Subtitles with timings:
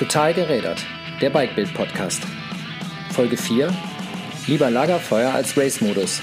[0.00, 0.82] Total gerädert,
[1.20, 2.22] der Bikebild Podcast.
[3.12, 3.70] Folge 4:
[4.46, 6.22] Lieber Lagerfeuer als Race-Modus.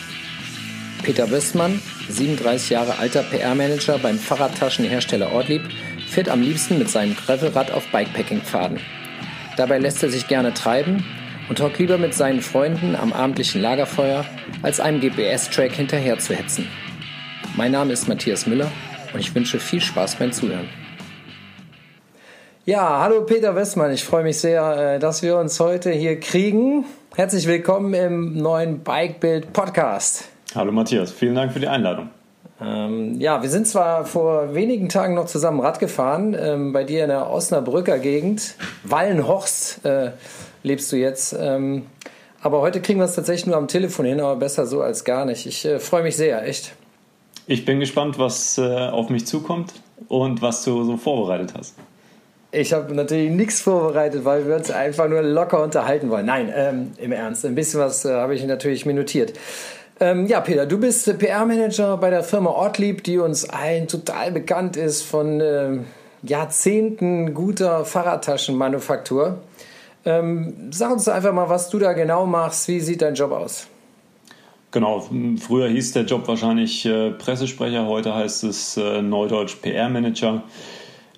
[1.04, 1.80] Peter Wöstmann,
[2.10, 5.62] 37 Jahre alter PR-Manager beim Fahrradtaschenhersteller Ortlieb,
[6.08, 8.80] fährt am liebsten mit seinem Gravelrad auf Bikepacking-Pfaden.
[9.58, 11.06] Dabei lässt er sich gerne treiben
[11.48, 14.26] und hockt lieber mit seinen Freunden am abendlichen Lagerfeuer,
[14.64, 16.68] als einem GPS-Track hinterher zu hetzen.
[17.56, 18.72] Mein Name ist Matthias Müller
[19.14, 20.68] und ich wünsche viel Spaß beim Zuhören.
[22.68, 23.94] Ja, hallo Peter Westmann.
[23.94, 26.84] Ich freue mich sehr, äh, dass wir uns heute hier kriegen.
[27.16, 30.26] Herzlich willkommen im neuen Bikebild Podcast.
[30.54, 32.10] Hallo Matthias, vielen Dank für die Einladung.
[32.60, 37.04] Ähm, ja, wir sind zwar vor wenigen Tagen noch zusammen Rad gefahren, ähm, bei dir
[37.04, 38.56] in der Osnabrücker Gegend.
[38.84, 40.12] Wallenhorst äh,
[40.62, 41.38] lebst du jetzt.
[41.40, 41.86] Ähm,
[42.42, 45.24] aber heute kriegen wir es tatsächlich nur am Telefon hin, aber besser so als gar
[45.24, 45.46] nicht.
[45.46, 46.74] Ich äh, freue mich sehr, echt.
[47.46, 49.72] Ich bin gespannt, was äh, auf mich zukommt
[50.10, 51.74] und was du so vorbereitet hast.
[52.52, 56.26] Ich habe natürlich nichts vorbereitet, weil wir uns einfach nur locker unterhalten wollen.
[56.26, 57.46] Nein, ähm, im Ernst.
[57.46, 59.34] Ein bisschen was äh, habe ich natürlich mir notiert.
[60.00, 64.78] Ähm, ja, Peter, du bist PR-Manager bei der Firma Ortlieb, die uns allen total bekannt
[64.78, 65.80] ist von äh,
[66.24, 69.40] Jahrzehnten guter Fahrradtaschenmanufaktur.
[70.06, 72.68] Ähm, sag uns einfach mal, was du da genau machst.
[72.70, 73.68] Wie sieht dein Job aus?
[74.72, 75.06] Genau,
[75.40, 80.44] früher hieß der Job wahrscheinlich äh, Pressesprecher, heute heißt es äh, Neudeutsch PR-Manager.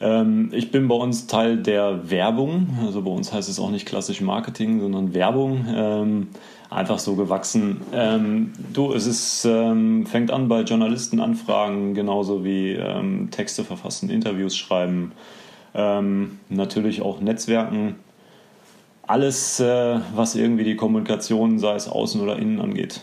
[0.02, 2.78] Ähm, ich bin bei uns Teil der Werbung.
[2.86, 5.66] Also bei uns heißt es auch nicht klassisch Marketing, sondern Werbung.
[5.74, 6.28] Ähm,
[6.70, 7.82] einfach so gewachsen.
[7.94, 14.56] Ähm, du, es ist, ähm, fängt an bei Journalistenanfragen, genauso wie ähm, Texte verfassen, Interviews
[14.56, 15.12] schreiben,
[15.74, 17.96] ähm, natürlich auch Netzwerken.
[19.08, 23.02] Alles, äh, was irgendwie die Kommunikation, sei es außen oder innen, angeht.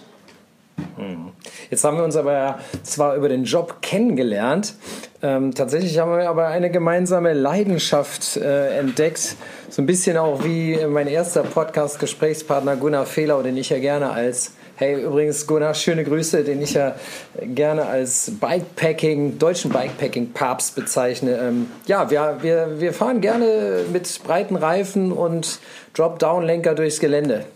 [0.96, 1.32] Mhm.
[1.70, 4.74] Jetzt haben wir uns aber zwar über den Job kennengelernt,
[5.22, 9.36] ähm, tatsächlich haben wir aber eine gemeinsame Leidenschaft äh, entdeckt.
[9.68, 14.52] So ein bisschen auch wie mein erster Podcast-Gesprächspartner Gunnar Fehler, den ich ja gerne als
[14.78, 16.96] Hey, übrigens, Gunnar, schöne Grüße, den ich ja
[17.42, 21.38] gerne als Bikepacking, deutschen Bikepacking-Papst bezeichne.
[21.38, 25.60] Ähm, ja, wir, wir, wir fahren gerne mit breiten Reifen und
[25.94, 27.46] Drop-Down-Lenker durchs Gelände.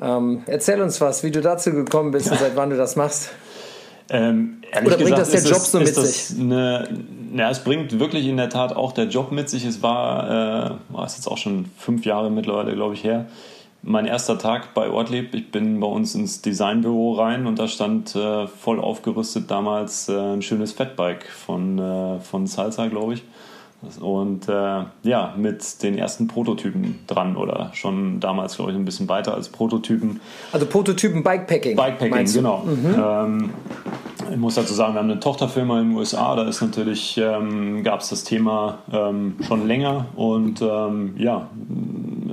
[0.00, 3.30] Ähm, erzähl uns was, wie du dazu gekommen bist und seit wann du das machst.
[4.10, 6.38] Ähm, Oder bringt gesagt, das der Job so mit sich?
[6.38, 6.88] Eine,
[7.32, 9.64] na, es bringt wirklich in der Tat auch der Job mit sich.
[9.64, 13.26] Es war, äh, es jetzt auch schon fünf Jahre mittlerweile, glaube ich, her.
[13.82, 15.34] Mein erster Tag bei Ortlieb.
[15.34, 20.16] Ich bin bei uns ins Designbüro rein und da stand äh, voll aufgerüstet damals äh,
[20.16, 23.22] ein schönes Fatbike von, äh, von Salsa, glaube ich.
[24.00, 29.08] Und äh, ja, mit den ersten Prototypen dran oder schon damals, glaube ich, ein bisschen
[29.08, 30.20] weiter als Prototypen.
[30.50, 31.76] Also Prototypen Bikepacking.
[31.76, 32.64] Bikepacking, genau.
[32.64, 32.94] Mhm.
[32.98, 33.50] Ähm,
[34.30, 37.84] ich muss dazu sagen, wir haben eine Tochterfirma in den USA, da ist natürlich, ähm,
[37.84, 41.48] gab es das Thema ähm, schon länger und ähm, ja,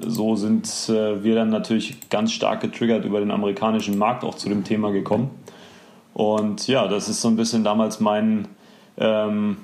[0.06, 4.50] so sind äh, wir dann natürlich ganz stark getriggert über den amerikanischen Markt auch zu
[4.50, 5.30] dem Thema gekommen.
[6.14, 8.48] Und ja, das ist so ein bisschen damals mein
[8.98, 9.58] ähm,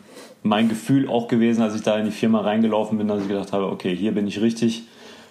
[0.43, 3.53] mein Gefühl auch gewesen, als ich da in die Firma reingelaufen bin, dass ich gedacht
[3.53, 4.83] habe, okay, hier bin ich richtig.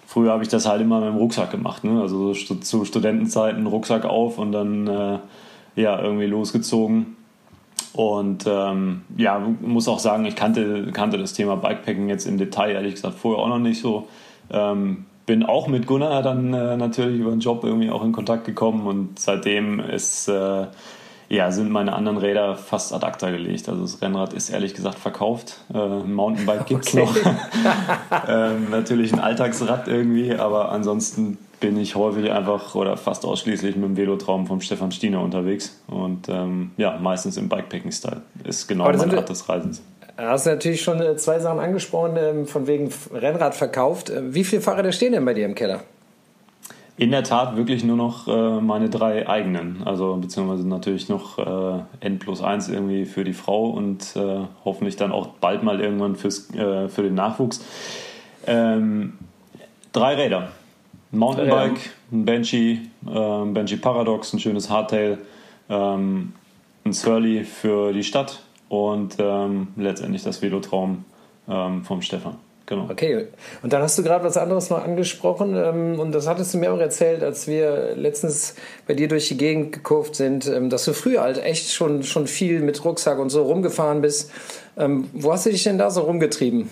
[0.05, 2.01] Früher habe ich das halt immer mit dem Rucksack gemacht, ne?
[2.01, 5.19] also zu Studentenzeiten Rucksack auf und dann äh,
[5.75, 7.17] ja irgendwie losgezogen.
[7.93, 12.71] Und ähm, ja, muss auch sagen, ich kannte, kannte das Thema Bikepacking jetzt im Detail
[12.71, 14.07] ehrlich gesagt vorher auch noch nicht so.
[14.49, 18.45] Ähm, bin auch mit Gunnar dann äh, natürlich über den Job irgendwie auch in Kontakt
[18.45, 20.67] gekommen und seitdem ist äh,
[21.31, 23.69] ja, sind meine anderen Räder fast ad acta gelegt.
[23.69, 25.59] Also das Rennrad ist ehrlich gesagt verkauft.
[25.73, 27.05] Äh, ein Mountainbike gibt es okay.
[27.05, 28.27] noch.
[28.27, 33.85] ähm, natürlich ein Alltagsrad irgendwie, aber ansonsten bin ich häufig einfach oder fast ausschließlich mit
[33.85, 35.79] dem Velotraum vom Stefan Stiener unterwegs.
[35.87, 38.23] Und ähm, ja, meistens im Bikepacking-Style.
[38.43, 39.81] Ist genau meine Art des Reisens.
[40.17, 44.09] Du hast natürlich schon äh, zwei Sachen angesprochen, ähm, von wegen Rennrad verkauft.
[44.09, 45.79] Äh, wie viele Fahrräder stehen denn bei dir im Keller?
[47.01, 49.81] In der Tat wirklich nur noch äh, meine drei eigenen.
[49.85, 54.97] Also beziehungsweise natürlich noch äh, N plus 1 irgendwie für die Frau und äh, hoffentlich
[54.97, 57.65] dann auch bald mal irgendwann fürs, äh, für den Nachwuchs.
[58.45, 59.13] Ähm,
[59.91, 60.51] drei Räder.
[61.11, 65.17] Ein Mountainbike, ein Banshee, äh, ein Banshee Paradox, ein schönes Hardtail,
[65.71, 66.33] ähm,
[66.85, 71.03] ein Surly für die Stadt und ähm, letztendlich das Velotraum
[71.49, 72.35] ähm, vom Stefan.
[72.71, 72.87] Genau.
[72.89, 73.27] Okay,
[73.63, 76.71] und dann hast du gerade was anderes noch angesprochen ähm, und das hattest du mir
[76.71, 78.55] auch erzählt, als wir letztens
[78.87, 82.27] bei dir durch die Gegend gekurft sind, ähm, dass du früher halt echt schon, schon
[82.27, 84.31] viel mit Rucksack und so rumgefahren bist.
[84.77, 86.69] Ähm, wo hast du dich denn da so rumgetrieben?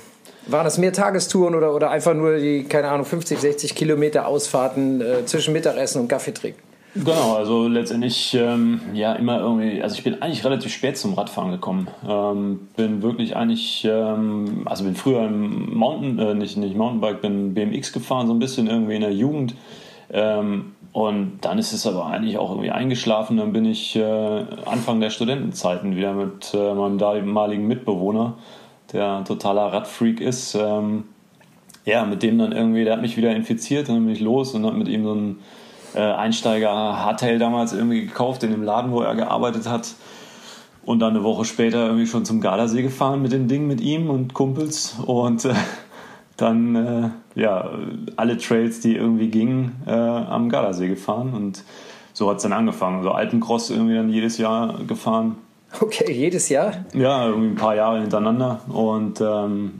[0.47, 5.01] Waren das mehr Tagestouren oder, oder einfach nur die, keine Ahnung, 50, 60 Kilometer Ausfahrten
[5.01, 6.68] äh, zwischen Mittagessen und Kaffee trinken?
[6.95, 11.51] Genau, also letztendlich ähm, ja immer irgendwie, also ich bin eigentlich relativ spät zum Radfahren
[11.51, 11.87] gekommen.
[12.07, 17.53] Ähm, bin wirklich eigentlich, ähm, also bin früher im Mountain, äh, nicht, nicht Mountainbike, bin
[17.53, 19.55] BMX gefahren, so ein bisschen irgendwie in der Jugend.
[20.11, 23.37] Ähm, und dann ist es aber eigentlich auch irgendwie eingeschlafen.
[23.37, 28.33] Dann bin ich äh, Anfang der Studentenzeiten wieder mit äh, meinem damaligen Mitbewohner,
[28.91, 30.55] der totaler Radfreak ist.
[30.55, 31.03] Ähm,
[31.85, 34.65] ja, mit dem dann irgendwie, der hat mich wieder infiziert, dann bin ich los und
[34.65, 35.39] habe mit ihm so ein
[35.95, 39.93] äh, Einsteiger Hardtail damals irgendwie gekauft in dem Laden, wo er gearbeitet hat.
[40.85, 44.09] Und dann eine Woche später irgendwie schon zum Gardasee gefahren mit dem Ding mit ihm
[44.09, 44.95] und Kumpels.
[45.05, 45.53] Und äh,
[46.37, 47.09] dann äh,
[47.39, 47.69] ja,
[48.15, 51.33] alle Trails, die irgendwie gingen, äh, am Gardasee gefahren.
[51.33, 51.63] Und
[52.13, 53.03] so hat es dann angefangen.
[53.03, 55.35] So Alpencross irgendwie dann jedes Jahr gefahren.
[55.79, 56.73] Okay, jedes Jahr?
[56.93, 58.61] Ja, irgendwie ein paar Jahre hintereinander.
[58.69, 59.71] Und ähm,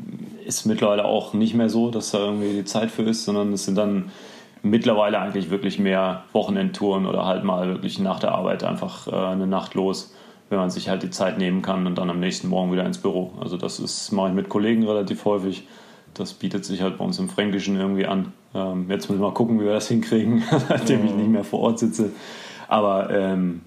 [0.45, 3.65] ist mittlerweile auch nicht mehr so, dass da irgendwie die Zeit für ist, sondern es
[3.65, 4.11] sind dann
[4.61, 9.47] mittlerweile eigentlich wirklich mehr Wochenendtouren oder halt mal wirklich nach der Arbeit einfach äh, eine
[9.47, 10.13] Nacht los,
[10.49, 12.97] wenn man sich halt die Zeit nehmen kann und dann am nächsten Morgen wieder ins
[12.97, 13.33] Büro.
[13.39, 15.67] Also das ist mache ich mit Kollegen relativ häufig.
[16.13, 18.33] Das bietet sich halt bei uns im Fränkischen irgendwie an.
[18.53, 21.59] Ähm, jetzt müssen wir mal gucken, wie wir das hinkriegen, nachdem ich nicht mehr vor
[21.61, 22.11] Ort sitze.
[22.67, 23.61] Aber ähm,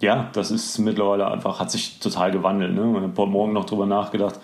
[0.00, 2.74] ja, das ist mittlerweile einfach, hat sich total gewandelt.
[2.74, 2.80] Ne?
[2.96, 4.40] Ich habe heute Morgen noch drüber nachgedacht.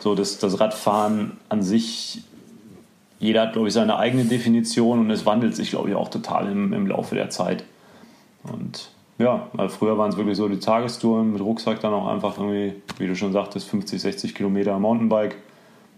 [0.00, 2.22] So, das, das Radfahren an sich
[3.18, 6.50] jeder hat, glaube ich, seine eigene Definition und es wandelt sich, glaube ich, auch total
[6.50, 7.64] im, im Laufe der Zeit.
[8.44, 12.38] Und ja, weil früher waren es wirklich so die Tagestouren mit Rucksack dann auch einfach
[12.38, 15.36] irgendwie, wie du schon sagtest, 50, 60 Kilometer Mountainbike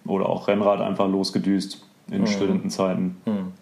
[0.07, 2.27] oder auch Rennrad einfach losgedüst in mhm.
[2.27, 3.17] Studentenzeiten.
[3.27, 3.53] Mhm.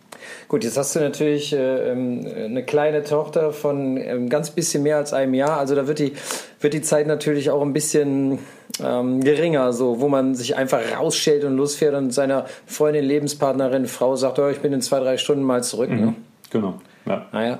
[0.48, 4.96] Gut, jetzt hast du natürlich äh, ähm, eine kleine Tochter von ähm, ganz bisschen mehr
[4.96, 5.58] als einem Jahr.
[5.58, 6.12] Also da wird die,
[6.60, 8.38] wird die Zeit natürlich auch ein bisschen
[8.82, 14.16] ähm, geringer, so wo man sich einfach rausstellt und losfährt und seiner Freundin, Lebenspartnerin, Frau
[14.16, 15.90] sagt, oh, ich bin in zwei, drei Stunden mal zurück.
[15.90, 16.00] Mhm.
[16.00, 16.14] Ne?
[16.50, 16.80] Genau.
[17.06, 17.26] Ja.
[17.32, 17.58] Naja.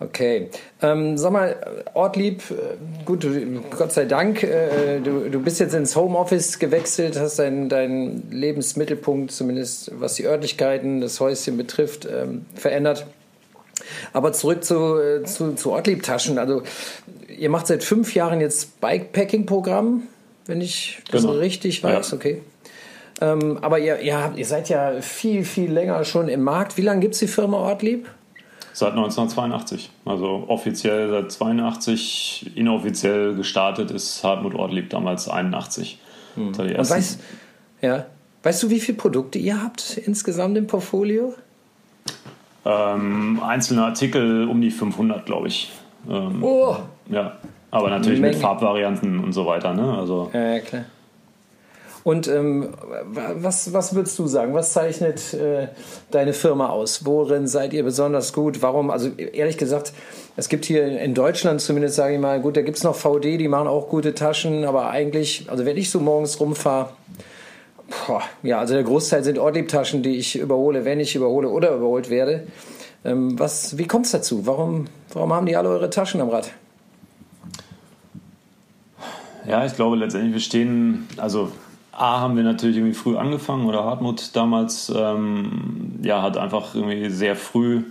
[0.00, 0.48] Okay.
[0.80, 1.56] Ähm, sag mal,
[1.94, 3.26] Ortlieb, äh, gut,
[3.76, 9.32] Gott sei Dank, äh, du, du bist jetzt ins Homeoffice gewechselt, hast deinen dein Lebensmittelpunkt,
[9.32, 13.06] zumindest was die Örtlichkeiten, das Häuschen betrifft, ähm, verändert.
[14.12, 16.38] Aber zurück zu, äh, zu, zu Ortlieb-Taschen.
[16.38, 16.62] Also,
[17.38, 20.02] ihr macht seit fünf Jahren jetzt Bikepacking-Programm,
[20.46, 21.34] wenn ich das genau.
[21.34, 22.16] richtig weiß, ja.
[22.16, 22.42] okay.
[23.20, 26.76] Ähm, aber ihr, ihr, habt, ihr seid ja viel, viel länger schon im Markt.
[26.76, 28.08] Wie lange gibt es die Firma Ortlieb?
[28.72, 29.90] Seit 1982.
[30.04, 35.98] Also offiziell seit 82, inoffiziell gestartet ist Hartmut Ortlieb damals 81.
[36.36, 36.48] Hm.
[36.48, 37.20] Und weißt,
[37.82, 38.06] ja,
[38.44, 41.34] weißt du, wie viele Produkte ihr habt insgesamt im Portfolio?
[42.64, 45.72] Ähm, einzelne Artikel um die 500, glaube ich.
[46.08, 46.76] Ähm, oh!
[47.10, 47.36] Ja,
[47.70, 49.74] aber natürlich mit Farbvarianten und so weiter.
[49.74, 49.98] Ne?
[49.98, 50.84] Also, ja, klar.
[52.04, 52.70] Und ähm,
[53.12, 54.54] was, was würdest du sagen?
[54.54, 55.68] Was zeichnet äh,
[56.10, 57.04] deine Firma aus?
[57.04, 58.62] Worin seid ihr besonders gut?
[58.62, 58.90] Warum?
[58.90, 59.92] Also ehrlich gesagt,
[60.36, 63.36] es gibt hier in Deutschland zumindest, sage ich mal, gut, da gibt es noch VD,
[63.36, 66.90] die machen auch gute Taschen, aber eigentlich, also wenn ich so morgens rumfahre,
[68.42, 72.46] ja, also der Großteil sind Ortlieb-Taschen, die ich überhole, wenn ich überhole oder überholt werde.
[73.04, 74.46] Ähm, was, wie kommt es dazu?
[74.46, 76.52] Warum, warum haben die alle eure Taschen am Rad?
[79.48, 81.50] Ja, ich glaube letztendlich, wir stehen, also
[81.92, 87.08] A haben wir natürlich irgendwie früh angefangen oder Hartmut damals ähm, ja, hat einfach irgendwie
[87.10, 87.82] sehr früh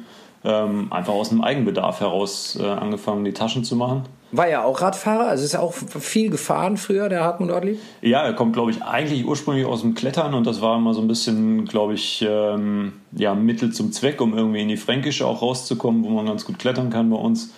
[0.43, 4.03] ähm, einfach aus einem Eigenbedarf heraus äh, angefangen, die Taschen zu machen.
[4.31, 7.79] War ja auch Radfahrer, also ist ja auch viel gefahren früher, der Hartmut Ortlieb?
[8.01, 11.01] Ja, er kommt, glaube ich, eigentlich ursprünglich aus dem Klettern und das war immer so
[11.01, 15.41] ein bisschen, glaube ich, ähm, ja, Mittel zum Zweck, um irgendwie in die Fränkische auch
[15.41, 17.53] rauszukommen, wo man ganz gut klettern kann bei uns.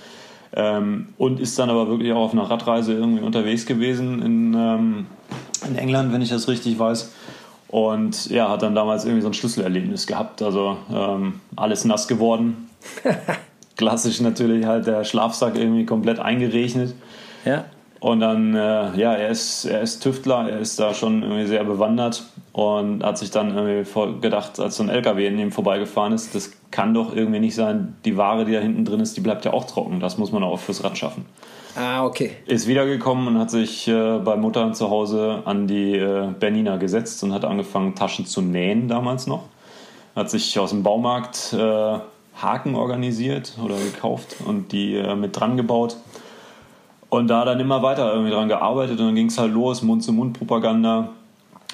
[0.56, 5.06] Ähm, und ist dann aber wirklich auch auf einer Radreise irgendwie unterwegs gewesen in, ähm,
[5.68, 7.12] in England, wenn ich das richtig weiß.
[7.68, 10.42] Und ja, hat dann damals irgendwie so ein Schlüsselerlebnis gehabt.
[10.42, 12.70] Also ähm, alles nass geworden.
[13.78, 16.96] Klassisch natürlich halt der Schlafsack irgendwie komplett eingerechnet.
[17.46, 17.66] Ja.
[18.00, 21.66] Und dann, äh, ja, er ist, er ist Tüftler, er ist da schon irgendwie sehr
[21.66, 26.34] bewandert und hat sich dann irgendwie gedacht, als so ein LKW in ihm vorbeigefahren ist,
[26.34, 29.44] das kann doch irgendwie nicht sein, die Ware, die da hinten drin ist, die bleibt
[29.44, 30.00] ja auch trocken.
[30.00, 31.26] Das muss man auch fürs Rad schaffen.
[31.76, 32.32] Ah, okay.
[32.46, 37.22] Ist wiedergekommen und hat sich äh, bei Mutter zu Hause an die äh, Bernina gesetzt
[37.24, 39.44] und hat angefangen, Taschen zu nähen damals noch.
[40.16, 42.00] Hat sich aus dem Baumarkt äh,
[42.42, 45.98] Haken organisiert oder gekauft und die äh, mit dran gebaut
[47.10, 51.10] und da dann immer weiter irgendwie dran gearbeitet und dann ging es halt los, Mund-zu-Mund-Propaganda.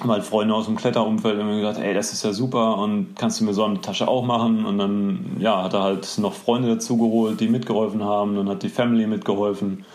[0.00, 3.44] Haben Freunde aus dem Kletterumfeld irgendwie gesagt, ey, das ist ja super und kannst du
[3.44, 4.66] mir so eine Tasche auch machen?
[4.66, 8.36] Und dann, ja, hat er halt noch Freunde dazu geholt, die mitgeholfen haben.
[8.36, 9.86] Dann hat die Family mitgeholfen.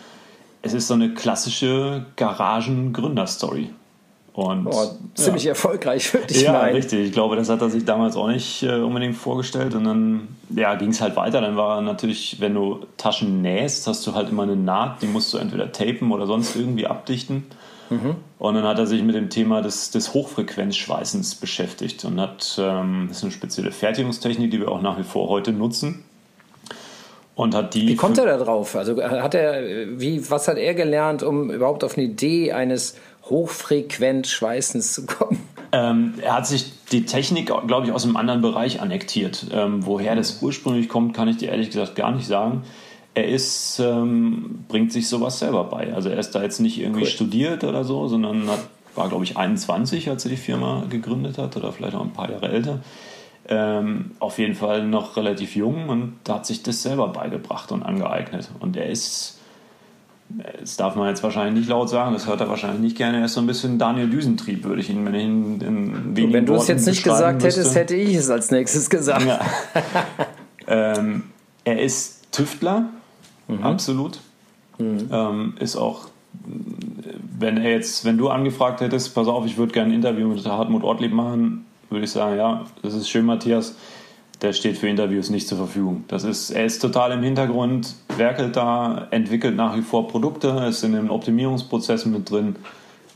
[0.60, 3.70] Es ist so eine klassische Garagen-Gründerstory.
[4.34, 5.50] Und, oh, ziemlich ja.
[5.50, 6.68] erfolgreich, würde ich ja, meinen.
[6.68, 7.06] Ja, richtig.
[7.06, 9.74] Ich glaube, das hat er sich damals auch nicht äh, unbedingt vorgestellt.
[9.74, 11.42] Und dann ja, ging es halt weiter.
[11.42, 15.34] Dann war natürlich, wenn du Taschen nähst, hast du halt immer eine Naht, die musst
[15.34, 17.44] du entweder tapen oder sonst irgendwie abdichten.
[17.90, 18.16] Mhm.
[18.38, 23.06] Und dann hat er sich mit dem Thema des, des Hochfrequenzschweißens beschäftigt und hat, ähm,
[23.08, 26.04] das ist eine spezielle Fertigungstechnik, die wir auch nach wie vor heute nutzen.
[27.34, 27.88] Und hat die.
[27.88, 28.76] Wie kommt er da drauf?
[28.76, 29.62] Also hat er,
[29.98, 32.96] wie, was hat er gelernt, um überhaupt auf eine Idee eines
[33.32, 35.40] Hochfrequenzschweißens zu kommen?
[35.72, 39.46] Ähm, er hat sich die Technik, glaube ich, aus einem anderen Bereich annektiert.
[39.52, 42.62] Ähm, woher das ursprünglich kommt, kann ich dir ehrlich gesagt gar nicht sagen.
[43.14, 45.92] Er ist, ähm, bringt sich sowas selber bei.
[45.94, 47.06] Also er ist da jetzt nicht irgendwie cool.
[47.06, 48.60] studiert oder so, sondern hat,
[48.94, 52.30] war, glaube ich, 21, als er die Firma gegründet hat oder vielleicht auch ein paar
[52.30, 52.80] Jahre älter.
[53.48, 58.50] Ähm, auf jeden Fall noch relativ jung und hat sich das selber beigebracht und angeeignet.
[58.60, 59.40] Und er ist,
[60.60, 63.24] das darf man jetzt wahrscheinlich nicht laut sagen, das hört er wahrscheinlich nicht gerne, er
[63.26, 66.46] ist so ein bisschen Daniel Düsentrieb, würde ich ihn, wenn ich ihn in wenigen Wenn
[66.46, 67.60] du es jetzt nicht gesagt müsste.
[67.60, 69.26] hättest, hätte ich es als nächstes gesagt.
[69.26, 69.40] Ja.
[70.66, 71.24] ähm,
[71.64, 72.86] er ist Tüftler,
[73.48, 73.62] mhm.
[73.62, 74.20] absolut.
[74.78, 75.08] Mhm.
[75.10, 76.06] Ähm, ist auch
[77.38, 80.44] wenn er jetzt, wenn du angefragt hättest, pass auf, ich würde gerne ein Interview mit
[80.46, 83.74] Hartmut Ortlieb machen, würde ich sagen, ja, das ist schön, Matthias.
[84.42, 86.04] Der steht für Interviews nicht zur Verfügung.
[86.08, 90.82] Das ist, er ist total im Hintergrund, werkelt da, entwickelt nach wie vor Produkte, ist
[90.82, 92.56] in den Optimierungsprozessen mit drin.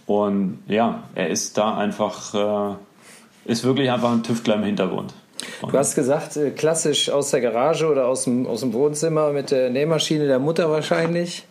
[0.07, 5.15] Und ja, er ist da einfach, äh, ist wirklich einfach ein Tüftler im Hintergrund.
[5.63, 9.33] Und du hast gesagt, äh, klassisch aus der Garage oder aus dem, aus dem Wohnzimmer
[9.33, 11.45] mit der Nähmaschine der Mutter wahrscheinlich.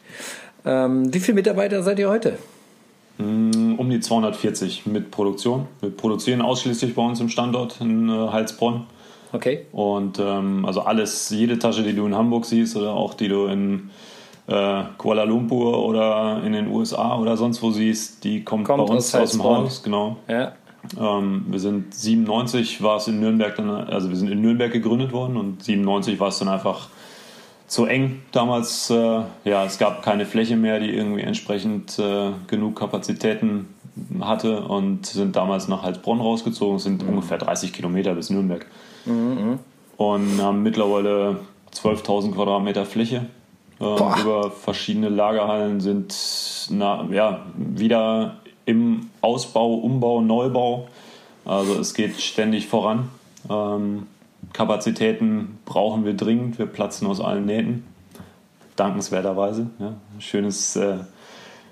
[0.65, 2.37] Ähm, wie viele Mitarbeiter seid ihr heute?
[3.17, 5.67] Mm, um die 240 mit Produktion.
[5.81, 8.85] Wir produzieren ausschließlich bei uns im Standort in äh, Heilsbronn.
[9.35, 9.65] Okay.
[9.73, 13.47] Und ähm, also alles, jede Tasche, die du in Hamburg siehst oder auch die du
[13.47, 13.89] in
[14.47, 18.93] äh, Kuala Lumpur oder in den USA oder sonst wo siehst, die kommt, kommt bei
[18.93, 19.83] uns aus, aus dem Haus.
[19.83, 20.17] Genau.
[20.29, 20.53] Ja.
[20.99, 25.11] Ähm, wir sind 97 war es in Nürnberg dann, also wir sind in Nürnberg gegründet
[25.11, 26.87] worden und 97 war es dann einfach
[27.67, 28.89] zu eng damals.
[28.89, 33.67] Äh, ja, es gab keine Fläche mehr, die irgendwie entsprechend äh, genug Kapazitäten
[34.21, 36.77] hatte und sind damals nach Heilsbronn rausgezogen.
[36.77, 37.09] Es sind mhm.
[37.09, 38.65] ungefähr 30 Kilometer bis Nürnberg.
[39.05, 39.59] Mhm.
[39.97, 41.39] Und haben mittlerweile
[41.73, 43.25] 12.000 Quadratmeter Fläche.
[43.79, 46.15] Äh, über verschiedene Lagerhallen sind
[46.69, 50.87] na, ja, wieder im Ausbau, Umbau, Neubau.
[51.43, 53.09] Also es geht ständig voran.
[53.49, 54.07] Ähm,
[54.53, 56.57] Kapazitäten brauchen wir dringend.
[56.57, 57.85] Wir platzen aus allen Nähten.
[58.75, 59.67] Dankenswerterweise.
[59.79, 59.93] Ja.
[60.19, 60.97] Schönes, äh,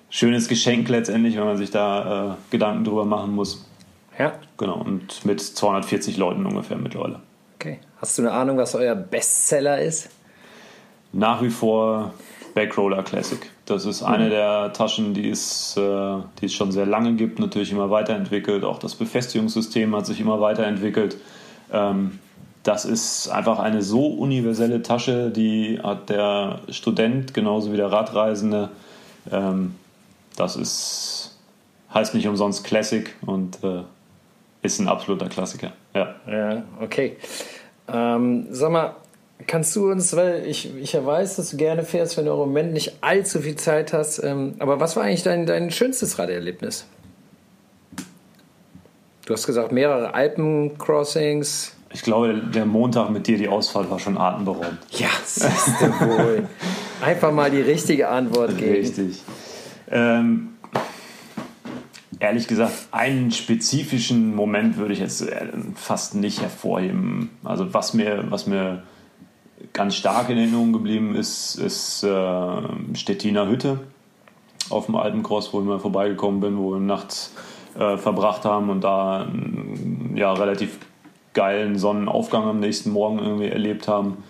[0.09, 3.65] schönes Geschenk letztendlich, wenn man sich da äh, Gedanken drüber machen muss.
[4.19, 4.33] Ja.
[4.57, 7.19] Genau, und mit 240 Leuten ungefähr mittlerweile.
[7.55, 7.79] Okay.
[7.97, 10.09] Hast du eine Ahnung, was euer Bestseller ist?
[11.11, 12.13] Nach wie vor
[12.53, 13.39] Backroller Classic.
[13.65, 14.29] Das ist eine mhm.
[14.29, 18.63] der Taschen, die es, äh, die es schon sehr lange gibt, natürlich immer weiterentwickelt.
[18.63, 21.17] Auch das Befestigungssystem hat sich immer weiterentwickelt.
[21.71, 22.19] Ähm,
[22.63, 28.69] das ist einfach eine so universelle Tasche, die hat der Student genauso wie der Radreisende.
[29.31, 29.75] Ähm,
[30.35, 31.37] das ist,
[31.93, 33.83] heißt nicht umsonst Classic und äh,
[34.63, 35.73] ist ein absoluter Klassiker.
[35.93, 37.17] Ja, ja okay.
[37.87, 38.95] Ähm, sag mal,
[39.45, 42.37] kannst du uns, weil ich, ich ja weiß, dass du gerne fährst, wenn du im
[42.37, 46.85] Moment nicht allzu viel Zeit hast, ähm, aber was war eigentlich dein, dein schönstes Raderlebnis?
[49.25, 51.75] Du hast gesagt, mehrere Alpencrossings.
[51.93, 54.79] Ich glaube, der Montag mit dir, die Ausfahrt war schon atemberaubend.
[54.91, 56.47] Ja, siehst du wohl.
[57.01, 58.73] Einfach mal die richtige Antwort geben.
[58.73, 59.21] Richtig.
[59.89, 60.52] Ähm,
[62.19, 67.29] ehrlich gesagt, einen spezifischen Moment würde ich jetzt äh, fast nicht hervorheben.
[67.43, 68.83] Also was mir, was mir
[69.71, 72.61] ganz stark in Erinnerung geblieben ist, ist äh,
[72.93, 73.79] Stettiner Hütte
[74.69, 77.33] auf dem Alpencross, wo ich mal vorbeigekommen bin, wo wir nachts
[77.77, 79.27] äh, verbracht haben und da
[80.15, 80.79] ja, relativ
[81.33, 84.23] geilen Sonnenaufgang am nächsten Morgen irgendwie erlebt haben.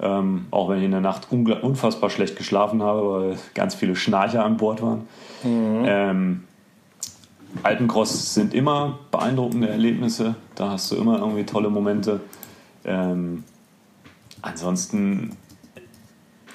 [0.00, 4.44] Ähm, auch wenn ich in der Nacht unfassbar schlecht geschlafen habe, weil ganz viele Schnarcher
[4.44, 5.08] an Bord waren.
[5.44, 5.84] Mhm.
[5.86, 6.42] Ähm,
[7.62, 10.34] Alpencross sind immer beeindruckende Erlebnisse.
[10.54, 12.20] Da hast du immer irgendwie tolle Momente.
[12.84, 13.44] Ähm,
[14.42, 15.36] ansonsten,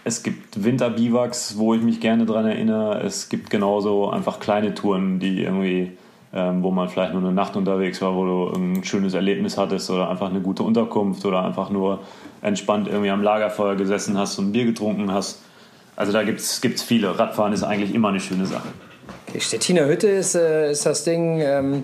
[0.04, 3.02] es gibt Winterbiwaks, wo ich mich gerne dran erinnere.
[3.02, 5.92] Es gibt genauso einfach kleine Touren, die irgendwie
[6.34, 9.90] ähm, wo man vielleicht nur eine Nacht unterwegs war, wo du ein schönes Erlebnis hattest
[9.90, 12.02] oder einfach eine gute Unterkunft oder einfach nur
[12.42, 15.42] entspannt irgendwie am Lagerfeuer gesessen hast und ein Bier getrunken hast.
[15.96, 17.18] Also da gibt es viele.
[17.18, 18.70] Radfahren ist eigentlich immer eine schöne Sache.
[19.30, 21.84] Okay, Stettiner Hütte ist, äh, ist das Ding, ähm,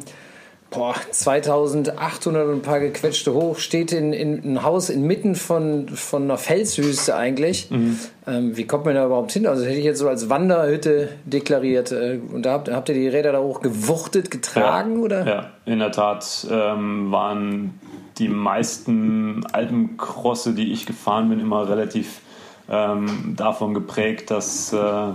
[0.72, 6.24] boah, 2800 und ein paar gequetschte hoch, steht in, in ein Haus inmitten von, von
[6.24, 7.70] einer Felswüste eigentlich.
[7.70, 8.00] Mhm.
[8.26, 9.46] Ähm, wie kommt man da überhaupt hin?
[9.46, 11.92] Also das hätte ich jetzt so als Wanderhütte deklariert.
[11.92, 14.98] Äh, und da habt, habt ihr die Räder da hoch gewuchtet, getragen?
[14.98, 15.28] Ja, oder?
[15.28, 17.80] ja in der Tat ähm, waren
[18.18, 22.22] die meisten Alpencrosse, die ich gefahren bin, immer relativ
[22.70, 25.14] ähm, davon geprägt, dass, äh,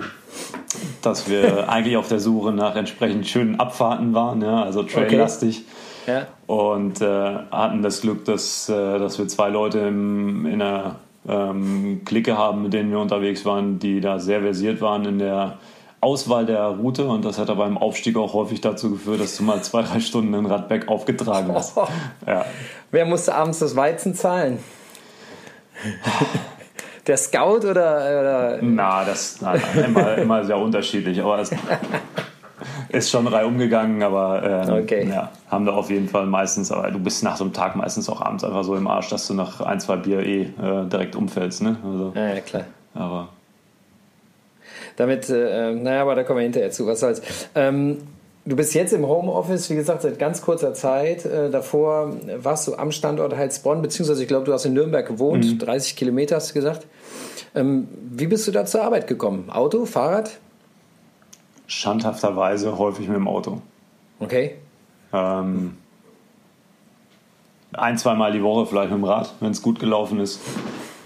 [1.03, 5.65] dass wir eigentlich auf der Suche nach entsprechend schönen Abfahrten waren, ja, also traillastig.
[6.05, 6.13] Okay.
[6.13, 6.27] Ja.
[6.47, 10.97] Und äh, hatten das Glück, dass, äh, dass wir zwei Leute im, in einer
[11.29, 15.59] ähm, Clique haben, mit denen wir unterwegs waren, die da sehr versiert waren in der
[16.01, 19.43] Auswahl der Route und das hat aber beim Aufstieg auch häufig dazu geführt, dass du
[19.43, 21.77] mal zwei, drei Stunden den Radberg aufgetragen hast.
[22.27, 22.47] Ja.
[22.91, 24.59] Wer musste abends das Weizen zahlen?
[27.07, 27.71] Der Scout oder?
[27.71, 28.59] oder?
[28.61, 31.51] Na, das na, immer, immer sehr unterschiedlich, aber es
[32.91, 35.09] ist schon rei umgegangen, aber äh, okay.
[35.09, 38.09] ja, haben da auf jeden Fall meistens, aber du bist nach so einem Tag meistens
[38.09, 41.17] auch abends einfach so im Arsch, dass du nach ein, zwei Bier eh äh, direkt
[41.17, 41.63] umfällst.
[41.63, 41.77] Ne?
[41.85, 42.65] Also, ja, ja, klar.
[42.95, 43.29] Aber
[44.97, 47.23] damit, äh, naja, aber da kommen wir hinterher zu, was soll's.
[47.55, 47.99] Ähm,
[48.45, 51.25] du bist jetzt im Homeoffice, wie gesagt, seit ganz kurzer Zeit.
[51.25, 55.45] Äh, davor warst du am Standort Heilsbronn, beziehungsweise ich glaube, du hast in Nürnberg gewohnt,
[55.45, 55.59] mhm.
[55.59, 56.87] 30 Kilometer hast du gesagt.
[57.55, 59.51] Ähm, wie bist du da zur Arbeit gekommen?
[59.51, 60.39] Auto, Fahrrad?
[61.67, 63.61] Schandhafterweise häufig mit dem Auto.
[64.19, 64.57] Okay.
[65.13, 65.77] Ähm,
[67.73, 70.41] ein, zweimal die Woche vielleicht mit dem Rad, wenn es gut gelaufen ist.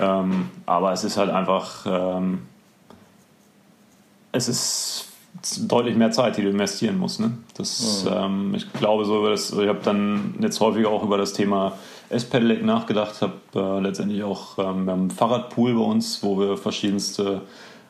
[0.00, 2.40] Ähm, aber es ist halt einfach ähm,
[4.34, 5.06] es ist
[5.66, 7.20] deutlich mehr Zeit, die du investieren musst.
[7.20, 7.32] Ne?
[7.56, 8.10] Das, mhm.
[8.12, 11.72] ähm, ich glaube so über das, ich habe dann jetzt häufiger auch über das Thema
[12.10, 17.42] S-Pedelec nachgedacht, habe äh, letztendlich auch ähm, einen Fahrradpool bei uns, wo wir verschiedenste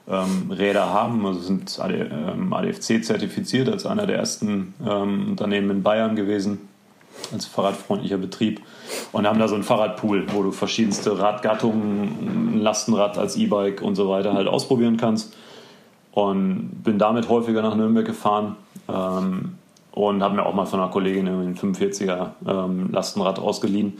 [0.08, 1.24] ähm, Räder haben.
[1.26, 6.68] Also sind AD, ähm, ADFC zertifiziert als einer der ersten ähm, Unternehmen in Bayern gewesen,
[7.32, 8.60] als fahrradfreundlicher Betrieb.
[9.12, 13.94] Und haben da so einen Fahrradpool, wo du verschiedenste Radgattungen, ein Lastenrad als E-Bike und
[13.94, 15.34] so weiter halt ausprobieren kannst
[16.14, 18.54] und bin damit häufiger nach Nürnberg gefahren
[18.88, 19.54] ähm,
[19.90, 23.94] und habe mir auch mal von einer Kollegin ein 45er ähm, Lastenrad ausgeliehen.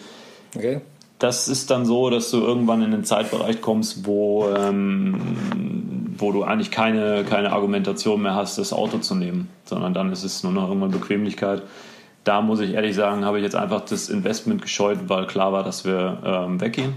[0.54, 0.80] Okay.
[1.18, 6.44] Das ist dann so, dass du irgendwann in den Zeitbereich kommst, wo, ähm, wo du
[6.44, 10.52] eigentlich keine, keine Argumentation mehr hast, das Auto zu nehmen, sondern dann ist es nur
[10.52, 11.62] noch irgendwann Bequemlichkeit.
[12.22, 15.64] Da muss ich ehrlich sagen, habe ich jetzt einfach das Investment gescheut, weil klar war,
[15.64, 16.94] dass wir ähm, weggehen.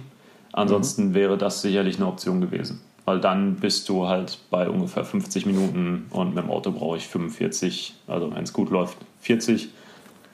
[0.53, 1.13] Ansonsten mhm.
[1.15, 6.07] wäre das sicherlich eine Option gewesen weil dann bist du halt bei ungefähr 50 Minuten
[6.09, 9.69] und mit dem Auto brauche ich 45, also wenn es gut läuft 40, ja.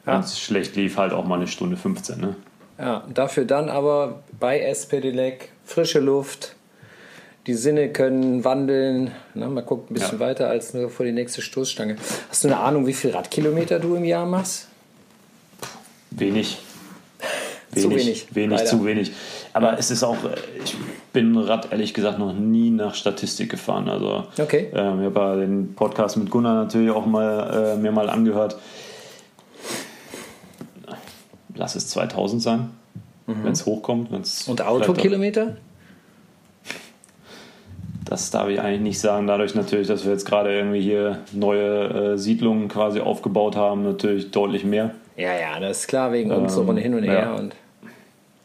[0.06, 2.20] wenn es schlecht lief halt auch mal eine Stunde 15.
[2.20, 2.36] Ne?
[2.80, 6.56] Ja, dafür dann aber bei S-Pedelec frische Luft,
[7.46, 9.12] die Sinne können wandeln.
[9.36, 10.26] Ne, man guckt ein bisschen ja.
[10.26, 11.98] weiter als nur vor die nächste Stoßstange.
[12.28, 14.68] Hast du eine Ahnung, wie viel Radkilometer du im Jahr machst?
[16.10, 16.58] Wenig.
[17.70, 18.28] Wenig, zu wenig.
[18.36, 19.12] Wenig, zu wenig.
[19.54, 20.18] Aber es ist auch,
[20.64, 20.76] ich
[21.14, 23.88] bin Rad ehrlich gesagt noch nie nach Statistik gefahren.
[23.88, 24.72] Also okay.
[24.74, 28.58] ähm, ich habe ja den Podcast mit Gunnar natürlich auch mal äh, mir mal angehört.
[31.56, 32.70] Lass es 2000 sein,
[33.28, 33.44] mhm.
[33.44, 34.12] wenn es hochkommt.
[34.12, 35.58] Wenn's Und Autokilometer?
[38.06, 39.28] Das darf ich eigentlich nicht sagen.
[39.28, 44.32] Dadurch natürlich, dass wir jetzt gerade irgendwie hier neue äh, Siedlungen quasi aufgebaut haben, natürlich
[44.32, 44.92] deutlich mehr.
[45.16, 47.20] Ja, ja, das ist klar, wegen ähm, und hin und her.
[47.20, 47.36] Ja.
[47.36, 47.56] Und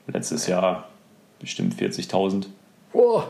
[0.07, 0.88] Letztes Jahr
[1.40, 2.46] bestimmt 40.000.
[2.92, 3.22] Oh.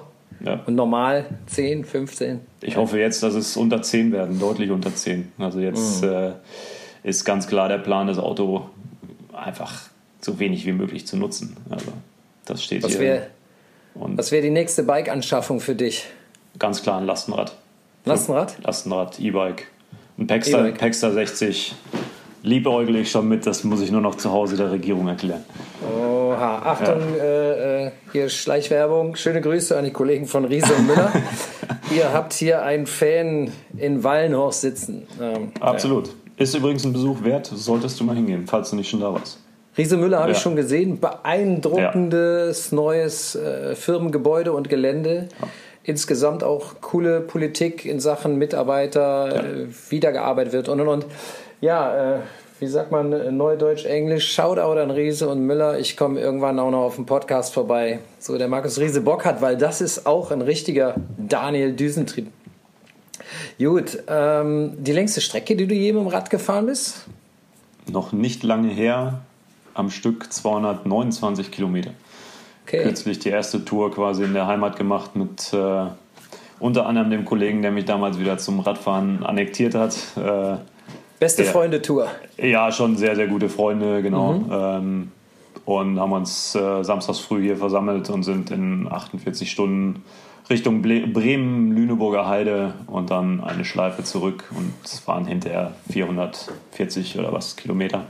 [0.45, 0.61] Ja.
[0.67, 2.41] Und normal 10, 15?
[2.63, 5.33] Ich hoffe jetzt, dass es unter 10 werden, deutlich unter 10.
[5.39, 6.09] Also jetzt mhm.
[6.09, 6.33] äh,
[7.03, 8.69] ist ganz klar der Plan, das Auto
[9.33, 9.89] einfach
[10.21, 11.57] so wenig wie möglich zu nutzen.
[11.71, 11.87] Also
[12.45, 13.01] das steht was hier.
[13.01, 13.27] Wär,
[13.95, 16.07] was wäre die nächste Bike-Anschaffung für dich?
[16.59, 17.57] Ganz klar ein Lastenrad.
[18.05, 18.57] Lastenrad?
[18.63, 19.67] Lastenrad, E-Bike.
[20.19, 21.75] Ein Paxter, e Paxter 60
[22.43, 25.45] liebäugel ich schon mit, das muss ich nur noch zu Hause der Regierung erklären.
[26.29, 27.25] Oha, Achtung, ja.
[27.25, 29.17] äh, äh hier Schleichwerbung.
[29.17, 31.13] Schöne Grüße an die Kollegen von Riese und Müller.
[31.97, 35.07] Ihr habt hier einen Fan in Wallenhorst sitzen.
[35.21, 36.09] Ähm, Absolut.
[36.09, 36.13] Ja.
[36.39, 39.39] Ist übrigens ein Besuch wert, solltest du mal hingehen, falls du nicht schon da warst.
[39.77, 40.37] Riese Müller habe ja.
[40.37, 41.01] ich schon gesehen.
[41.01, 45.29] Beeindruckendes neues äh, Firmengebäude und Gelände.
[45.85, 51.07] Insgesamt auch coole Politik in Sachen Mitarbeiter, äh, wiedergearbeitet wird und und und.
[51.61, 52.19] Ja, äh,
[52.61, 55.79] wie sagt man äh, Neudeutsch, Englisch, Shoutout an Riese und Müller.
[55.79, 59.41] Ich komme irgendwann auch noch auf dem Podcast vorbei, so der Markus Riese Bock hat,
[59.41, 62.29] weil das ist auch ein richtiger Daniel Düsentrieb.
[63.59, 67.07] Gut, ähm, die längste Strecke, die du je mit dem Rad gefahren bist?
[67.91, 69.21] Noch nicht lange her,
[69.75, 71.91] am Stück 229 Kilometer.
[72.67, 72.83] Okay.
[72.83, 75.87] Kürzlich die erste Tour quasi in der Heimat gemacht mit äh,
[76.59, 79.97] unter anderem dem Kollegen, der mich damals wieder zum Radfahren annektiert hat.
[80.17, 80.57] Äh,
[81.19, 81.51] Beste ja.
[81.51, 82.09] Freunde-Tour.
[82.37, 84.35] Ja, schon sehr, sehr gute Freunde, genau.
[84.35, 84.51] Mhm.
[84.51, 85.13] Ähm,
[85.65, 90.03] und haben uns äh, samstags früh hier versammelt und sind in 48 Stunden
[90.49, 94.73] Richtung Bremen, Lüneburger Heide und dann eine Schleife zurück und
[95.07, 98.07] waren hinterher 440 oder was Kilometer.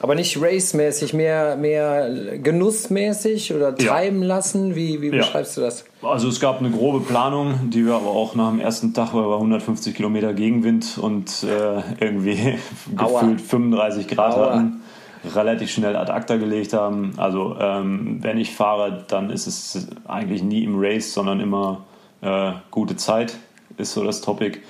[0.00, 4.28] Aber nicht racemäßig, mehr, mehr genussmäßig oder treiben ja.
[4.28, 4.76] lassen?
[4.76, 5.62] Wie, wie beschreibst ja.
[5.62, 5.84] du das?
[6.02, 9.24] Also es gab eine grobe Planung, die wir aber auch nach dem ersten Tag, weil
[9.24, 12.58] wir 150 Kilometer Gegenwind und äh, irgendwie
[12.96, 13.20] Aua.
[13.20, 14.50] gefühlt 35 Grad Aua.
[14.50, 14.82] hatten,
[15.34, 17.14] relativ schnell ad acta gelegt haben.
[17.16, 21.86] Also ähm, wenn ich fahre, dann ist es eigentlich nie im Race, sondern immer
[22.20, 23.36] äh, gute Zeit,
[23.78, 24.60] ist so das Topic.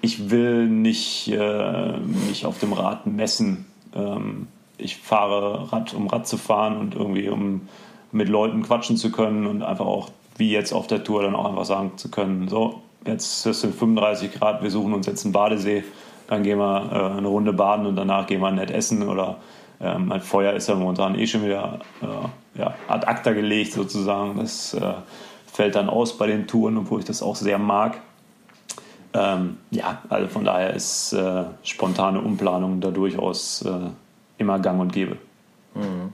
[0.00, 1.96] Ich will nicht äh,
[2.28, 3.66] mich auf dem Rad messen.
[3.92, 4.46] Ähm,
[4.78, 7.68] ich fahre Rad, um Rad zu fahren und irgendwie um
[8.12, 11.46] mit Leuten quatschen zu können und einfach auch, wie jetzt auf der Tour, dann auch
[11.46, 15.32] einfach sagen zu können, so, jetzt ist es 35 Grad, wir suchen uns jetzt einen
[15.32, 15.84] Badesee,
[16.28, 19.38] dann gehen wir äh, eine Runde baden und danach gehen wir nett essen oder
[19.80, 24.38] ähm, mein Feuer ist ja momentan eh schon wieder äh, ja, ad acta gelegt sozusagen.
[24.38, 24.94] Das äh,
[25.46, 28.00] fällt dann aus bei den Touren, obwohl ich das auch sehr mag.
[29.14, 33.90] Ähm, ja, also von daher ist äh, spontane Umplanung da durchaus äh,
[34.38, 35.16] immer gang und gäbe.
[35.74, 36.12] Mhm.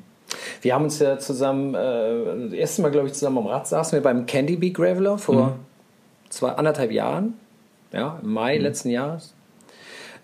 [0.62, 3.96] Wir haben uns ja zusammen, äh, das erste Mal, glaube ich, zusammen am Rad saßen
[3.96, 5.52] wir beim Candy Bee Graveler vor mhm.
[6.30, 7.34] zwei, anderthalb Jahren,
[7.92, 8.62] ja, im Mai mhm.
[8.62, 9.34] letzten Jahres.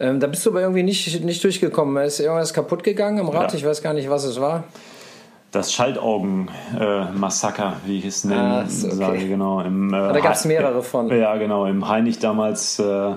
[0.01, 2.03] Ähm, da bist du aber irgendwie nicht, nicht durchgekommen.
[2.03, 3.53] Ist irgendwas kaputt gegangen am Rad?
[3.53, 3.59] Ja.
[3.59, 4.65] Ich weiß gar nicht, was es war.
[5.53, 8.95] Das Schaltaugen-Massaker, äh, wie ich es nennen ah, okay.
[8.95, 9.61] sage, genau.
[9.61, 11.11] Im, äh, da gab es mehrere von.
[11.11, 11.67] Ja, genau.
[11.67, 13.13] Im Heinig damals, äh,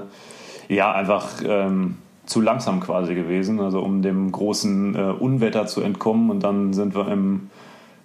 [0.67, 6.29] ja, einfach ähm, zu langsam quasi gewesen, also um dem großen äh, Unwetter zu entkommen.
[6.29, 7.49] Und dann sind wir im,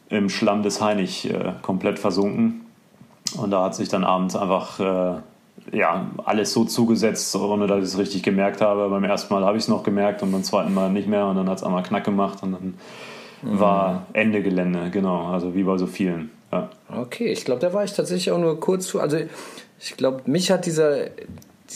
[0.09, 2.63] im Schlamm des Heinig äh, komplett versunken.
[3.37, 5.21] Und da hat sich dann abends einfach äh,
[5.77, 8.89] ja, alles so zugesetzt, ohne dass ich es richtig gemerkt habe.
[8.89, 11.27] Beim ersten Mal habe ich es noch gemerkt und beim zweiten Mal nicht mehr.
[11.27, 12.75] Und dann hat es einmal Knack gemacht und dann
[13.43, 13.61] mhm.
[13.61, 15.27] war Ende Gelände, genau.
[15.27, 16.31] Also wie bei so vielen.
[16.53, 16.71] Ja.
[16.89, 19.01] Okay, ich glaube, da war ich tatsächlich auch nur kurz zu.
[19.01, 19.19] Also
[19.81, 21.07] ich glaube, mich hat dieser,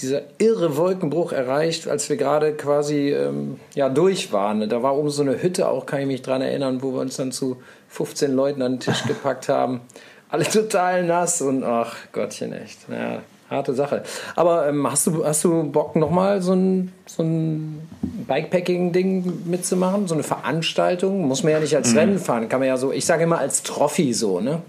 [0.00, 4.68] dieser irre Wolkenbruch erreicht, als wir gerade quasi ähm, ja, durch waren.
[4.68, 7.16] Da war oben so eine Hütte, auch kann ich mich dran erinnern, wo wir uns
[7.16, 9.82] dann zu 15 Leuten an den Tisch gepackt haben.
[10.30, 12.78] Alle total nass und ach Gottchen, echt.
[12.90, 14.02] Ja, harte Sache.
[14.34, 17.86] Aber ähm, hast, du, hast du Bock, nochmal so ein, so ein
[18.26, 20.08] Bikepacking-Ding mitzumachen?
[20.08, 21.28] So eine Veranstaltung?
[21.28, 21.98] Muss man ja nicht als mhm.
[21.98, 24.62] Rennen fahren, kann man ja so, ich sage immer als Trophy so, ne?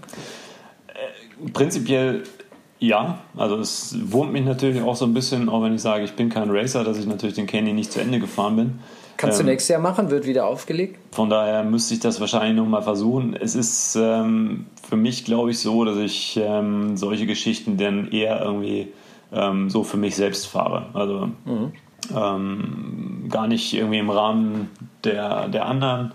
[0.88, 2.24] Äh, prinzipiell
[2.86, 6.12] ja, also es wurmt mich natürlich auch so ein bisschen, auch wenn ich sage, ich
[6.12, 8.78] bin kein Racer, dass ich natürlich den Canyon nicht zu Ende gefahren bin.
[9.16, 10.98] Kannst ähm, du nächstes Jahr machen, wird wieder aufgelegt?
[11.12, 13.34] Von daher müsste ich das wahrscheinlich nochmal versuchen.
[13.34, 18.42] Es ist ähm, für mich, glaube ich, so, dass ich ähm, solche Geschichten dann eher
[18.42, 18.88] irgendwie
[19.32, 20.86] ähm, so für mich selbst fahre.
[20.92, 21.72] Also mhm.
[22.14, 24.68] Ähm, gar nicht irgendwie im Rahmen
[25.04, 26.12] der, der anderen,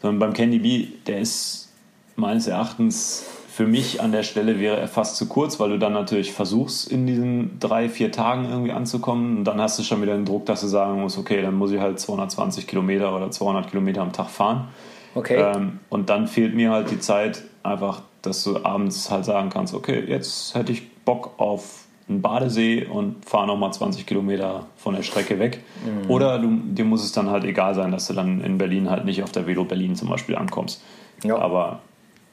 [0.00, 1.72] sondern beim Candy Bee, der ist
[2.16, 5.92] meines Erachtens für mich an der Stelle wäre er fast zu kurz, weil du dann
[5.92, 9.36] natürlich versuchst, in diesen drei, vier Tagen irgendwie anzukommen.
[9.36, 11.70] Und dann hast du schon wieder den Druck, dass du sagen musst, okay, dann muss
[11.70, 14.68] ich halt 220 Kilometer oder 200 Kilometer am Tag fahren.
[15.14, 15.36] Okay.
[15.38, 19.74] Ähm, und dann fehlt mir halt die Zeit einfach, dass du abends halt sagen kannst,
[19.74, 25.02] okay, jetzt hätte ich Bock auf einen Badesee und fahre nochmal 20 Kilometer von der
[25.02, 25.62] Strecke weg.
[25.84, 26.10] Mhm.
[26.10, 29.04] Oder du, dir muss es dann halt egal sein, dass du dann in Berlin halt
[29.04, 30.82] nicht auf der Velo Berlin zum Beispiel ankommst.
[31.22, 31.36] Ja.
[31.36, 31.80] Aber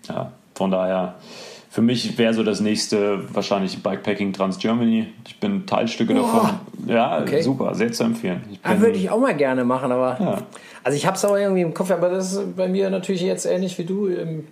[0.07, 1.15] ja, von daher,
[1.69, 5.07] für mich wäre so das nächste wahrscheinlich Bikepacking Trans Germany.
[5.25, 6.49] Ich bin Teilstücke oh, davon.
[6.85, 7.41] Ja, okay.
[7.41, 8.43] super, sehr zu empfehlen.
[8.61, 10.17] Ah, würde ich auch mal gerne machen, aber.
[10.19, 10.41] Ja.
[10.83, 13.45] Also ich habe es auch irgendwie im Kopf, aber das ist bei mir natürlich jetzt
[13.45, 14.09] ähnlich wie du.
[14.09, 14.47] Ähm,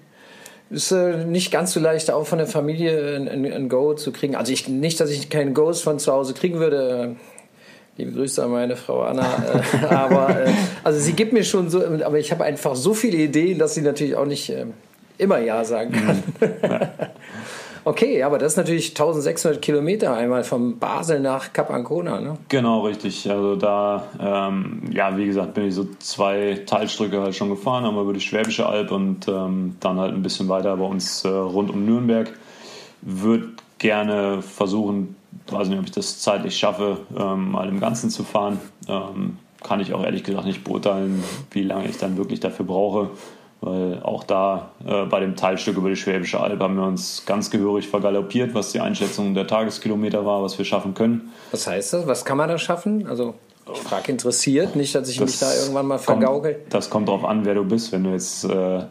[0.70, 4.36] ist äh, nicht ganz so leicht, auch von der Familie ein, ein, Go zu kriegen.
[4.36, 7.18] Also ich, nicht, dass ich keinen Goes von zu Hause kriegen würde.
[7.98, 9.26] Liebe Grüße an meine Frau Anna.
[9.82, 10.52] Äh, aber äh,
[10.86, 13.82] also sie gibt mir schon so, aber ich habe einfach so viele Ideen, dass sie
[13.82, 14.74] natürlich auch nicht ähm,
[15.18, 16.24] immer Ja sagen kann.
[16.40, 16.54] Mhm.
[17.84, 22.38] okay, aber das ist natürlich 1600 Kilometer einmal von Basel nach Cap Ancona, ne?
[22.50, 23.30] Genau, richtig.
[23.30, 28.04] Also da, ähm, ja, wie gesagt, bin ich so zwei Teilstücke halt schon gefahren, einmal
[28.04, 31.70] über die Schwäbische Alb und ähm, dann halt ein bisschen weiter bei uns äh, rund
[31.70, 32.32] um Nürnberg.
[33.02, 33.50] Würde
[33.80, 35.16] gerne versuchen,
[35.48, 38.60] weiß nicht, ob ich das zeitlich schaffe, ähm, mal im Ganzen zu fahren.
[38.88, 43.10] Ähm, kann ich auch ehrlich gesagt nicht beurteilen, wie lange ich dann wirklich dafür brauche.
[43.60, 47.50] Weil auch da äh, bei dem Teilstück über die Schwäbische Alb haben wir uns ganz
[47.50, 51.34] gehörig vergaloppiert, was die Einschätzung der Tageskilometer war, was wir schaffen können.
[51.52, 52.08] Was heißt das?
[52.08, 53.08] Was kann man da schaffen?
[53.08, 53.34] Also
[53.74, 56.54] ich frage interessiert, nicht, dass ich das mich da irgendwann mal vergaukel.
[56.54, 57.92] Kommt, das kommt darauf an, wer du bist.
[57.92, 58.84] Wenn du jetzt äh,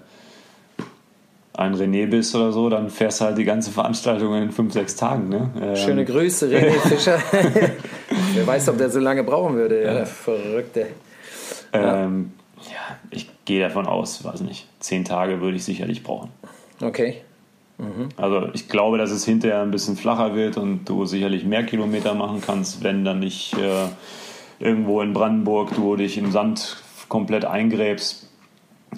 [1.54, 4.96] ein René bist oder so, dann fährst du halt die ganze Veranstaltung in fünf, sechs
[4.96, 5.28] Tagen.
[5.28, 5.50] Ne?
[5.60, 5.76] Ähm.
[5.76, 7.18] Schöne Grüße, René Fischer.
[8.34, 10.88] Wer weiß, ob der so lange brauchen würde, ja, der Verrückte.
[11.72, 12.45] Ähm, ja,
[13.10, 16.30] ich gehe davon aus, weiß nicht, zehn Tage würde ich sicherlich brauchen.
[16.80, 17.22] Okay.
[18.16, 22.14] Also ich glaube, dass es hinterher ein bisschen flacher wird und du sicherlich mehr Kilometer
[22.14, 23.88] machen kannst, wenn dann nicht äh,
[24.58, 28.30] irgendwo in Brandenburg du dich im Sand komplett eingräbst.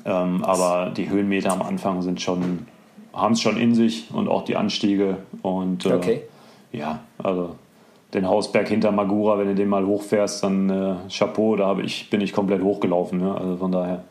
[0.05, 2.67] Ähm, aber die Höhenmeter am Anfang sind schon,
[3.13, 5.19] haben es schon in sich und auch die Anstiege.
[5.43, 6.23] Und äh, Okay.
[6.71, 7.57] ja, also
[8.15, 12.21] den Hausberg hinter Magura, wenn du den mal hochfährst, dann äh, Chapeau, da ich, bin
[12.21, 13.19] ich komplett hochgelaufen.
[13.19, 13.35] Ne?
[13.35, 14.05] Also von daher,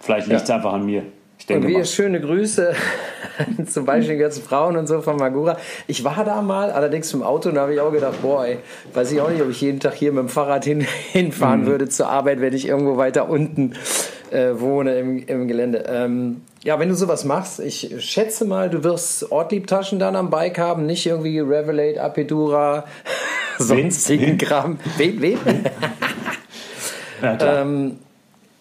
[0.00, 1.04] vielleicht liegt es einfach an mir.
[1.38, 1.84] Ich Und denke wir mal.
[1.84, 2.74] schöne Grüße
[3.66, 5.56] zum Beispiel die ganzen Frauen und so von Magura.
[5.86, 8.58] Ich war da mal, allerdings im Auto, und da habe ich auch gedacht, boah, ey,
[8.92, 10.80] weiß ich auch nicht, ob ich jeden Tag hier mit dem Fahrrad hin,
[11.12, 13.74] hinfahren würde zur Arbeit, wenn ich irgendwo weiter unten
[14.30, 15.84] äh, wohne im, im Gelände.
[15.88, 20.58] Ähm, ja, wenn du sowas machst, ich schätze mal, du wirst Ortliebtaschen dann am Bike
[20.58, 22.84] haben, nicht irgendwie Revelate, Apidura,
[23.58, 24.38] sonstigen?
[24.38, 24.78] Kram.
[24.96, 25.20] Wen?
[25.20, 25.38] Wen?
[27.22, 27.60] Ja, klar.
[27.60, 27.98] Ähm,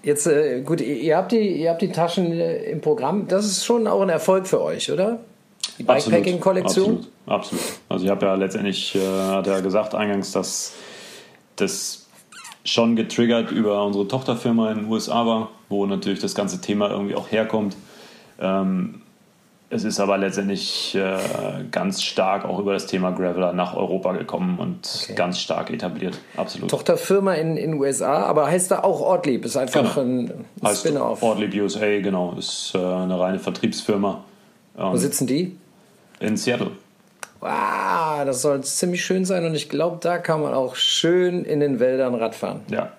[0.03, 3.25] jetzt, äh, gut, ihr habt, die, ihr habt die Taschen äh, im Programm.
[3.29, 5.19] Das ist schon auch ein Erfolg für euch, oder?
[5.77, 7.05] Die Absolut, Bikepacking-Kollektion?
[7.25, 7.63] Absolut, absolut.
[7.87, 10.73] Also ich habe ja letztendlich, äh, hat er gesagt eingangs, dass
[11.55, 12.08] das
[12.65, 17.15] schon getriggert über unsere Tochterfirma in den USA war, wo natürlich das ganze Thema irgendwie
[17.15, 17.75] auch herkommt.
[18.39, 19.01] Ähm,
[19.71, 21.19] es ist aber letztendlich äh,
[21.69, 25.13] ganz stark auch über das Thema Graveler nach Europa gekommen und Okay.
[25.13, 26.17] ganz stark etabliert.
[26.37, 26.71] Absolut.
[26.71, 29.45] Tochterfirma in den USA, aber heißt da auch Ortlieb.
[29.45, 30.33] Ist einfach Genau.
[30.63, 31.21] ein Spin-off.
[31.21, 34.23] Ortlieb USA, genau, ist äh, eine reine Vertriebsfirma
[34.75, 35.55] Wo sitzen die?
[36.19, 36.71] in Seattle.
[37.41, 41.59] Ah, das soll ziemlich schön sein und ich glaube, da kann man auch schön in
[41.59, 42.61] den Wäldern Radfahren.
[42.69, 42.91] Ja,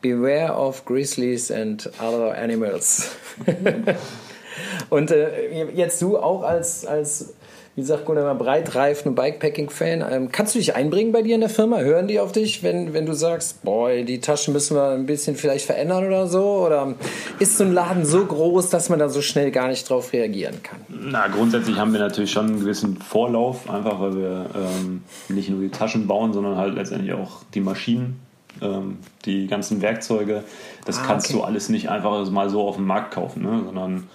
[0.00, 3.12] Beware of grizzlies and other animals.
[4.90, 7.34] und äh, jetzt du auch als, als
[7.74, 11.48] wie sagt Gunnar breitreifen und Bikepacking-Fan, ähm, kannst du dich einbringen bei dir in der
[11.48, 11.78] Firma?
[11.78, 15.36] Hören die auf dich, wenn, wenn du sagst, boah, die Taschen müssen wir ein bisschen
[15.36, 16.42] vielleicht verändern oder so?
[16.66, 16.94] Oder
[17.38, 20.62] ist so ein Laden so groß, dass man da so schnell gar nicht drauf reagieren
[20.62, 20.80] kann?
[20.88, 25.60] Na, grundsätzlich haben wir natürlich schon einen gewissen Vorlauf, einfach weil wir ähm, nicht nur
[25.62, 28.20] die Taschen bauen, sondern halt letztendlich auch die Maschinen,
[28.60, 30.44] ähm, die ganzen Werkzeuge.
[30.84, 31.38] Das Ah, kannst okay.
[31.38, 33.62] du alles nicht einfach mal so auf dem Markt kaufen, ne?
[33.64, 34.08] sondern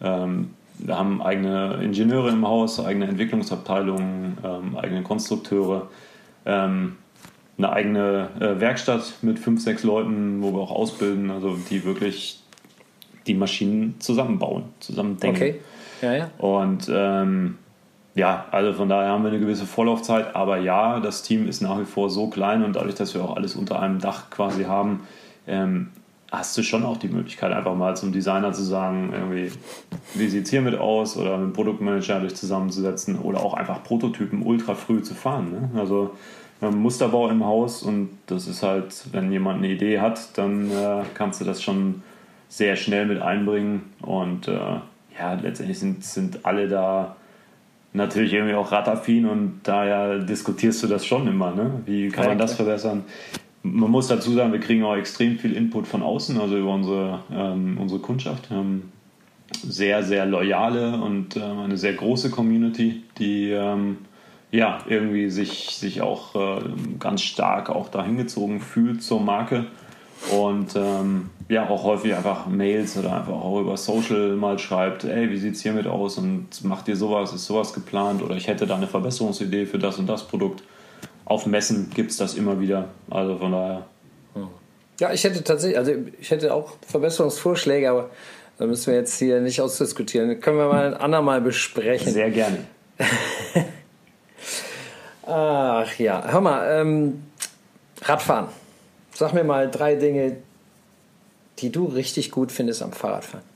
[0.00, 0.50] ähm,
[0.86, 5.88] wir haben eigene Ingenieure im Haus, eigene Entwicklungsabteilungen, ähm, eigene Konstrukteure,
[6.46, 6.96] ähm,
[7.58, 12.42] eine eigene äh, Werkstatt mit fünf, sechs Leuten, wo wir auch ausbilden, also die wirklich
[13.26, 15.42] die Maschinen zusammenbauen, zusammendenken.
[15.42, 15.60] Okay.
[16.00, 16.30] Ja, ja.
[16.38, 17.58] Und ähm,
[18.14, 20.34] ja, also von daher haben wir eine gewisse Vorlaufzeit.
[20.34, 23.36] Aber ja, das Team ist nach wie vor so klein und dadurch, dass wir auch
[23.36, 25.06] alles unter einem Dach quasi haben,
[25.46, 25.90] ähm,
[26.30, 29.50] hast du schon auch die Möglichkeit, einfach mal zum Designer zu sagen, irgendwie,
[30.14, 34.42] wie sieht es hiermit aus oder mit dem Produktmanager dich zusammenzusetzen oder auch einfach Prototypen
[34.42, 35.50] ultra früh zu fahren.
[35.50, 35.80] Ne?
[35.80, 36.14] Also
[36.60, 40.38] wir haben einen Musterbau im Haus und das ist halt, wenn jemand eine Idee hat,
[40.38, 42.02] dann äh, kannst du das schon
[42.48, 44.52] sehr schnell mit einbringen und äh,
[45.18, 47.16] ja, letztendlich sind, sind alle da
[47.92, 51.52] natürlich irgendwie auch radaffin und daher diskutierst du das schon immer.
[51.52, 51.80] Ne?
[51.86, 53.04] Wie kann man das verbessern?
[53.62, 57.20] Man muss dazu sagen, wir kriegen auch extrem viel Input von außen, also über unsere,
[57.30, 58.50] ähm, unsere Kundschaft.
[58.50, 58.92] Wir haben
[59.62, 63.98] sehr, sehr loyale und ähm, eine sehr große Community, die ähm,
[64.50, 69.66] ja irgendwie sich, sich auch ähm, ganz stark auch dahin gezogen fühlt zur Marke
[70.32, 75.30] und ähm, ja auch häufig einfach Mails oder einfach auch über Social mal schreibt, ey,
[75.30, 78.76] wie sieht's hiermit aus und macht ihr sowas, ist sowas geplant oder ich hätte da
[78.76, 80.62] eine Verbesserungsidee für das und das Produkt.
[81.30, 83.86] Auf Messen gibt es das immer wieder, also von daher.
[84.98, 88.10] Ja, ich hätte tatsächlich, also ich hätte auch Verbesserungsvorschläge, aber
[88.58, 90.28] da müssen wir jetzt hier nicht ausdiskutieren.
[90.28, 92.12] Das können wir mal ein andermal besprechen.
[92.12, 92.64] Sehr gerne.
[95.22, 97.22] Ach ja, hör mal, ähm,
[98.02, 98.48] Radfahren.
[99.14, 100.38] Sag mir mal drei Dinge,
[101.60, 103.46] die du richtig gut findest am Fahrradfahren.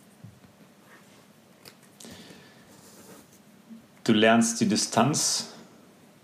[4.05, 5.49] Du lernst die Distanz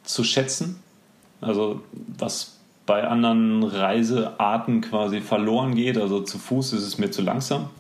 [0.05, 0.81] zu schätzen,
[1.41, 1.81] also
[2.19, 5.97] was bei anderen Reisearten quasi verloren geht.
[5.97, 7.71] Also zu Fuß ist es mir zu langsam.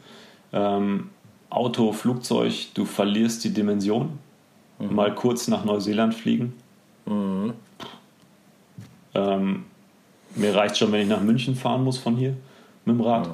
[0.52, 1.10] Ähm,
[1.48, 4.18] Auto, Flugzeug, du verlierst die Dimension.
[4.78, 6.54] Mal kurz nach Neuseeland fliegen.
[9.14, 9.64] Ähm,
[10.36, 12.36] mir reicht schon, wenn ich nach München fahren muss von hier
[12.84, 13.28] mit dem Rad.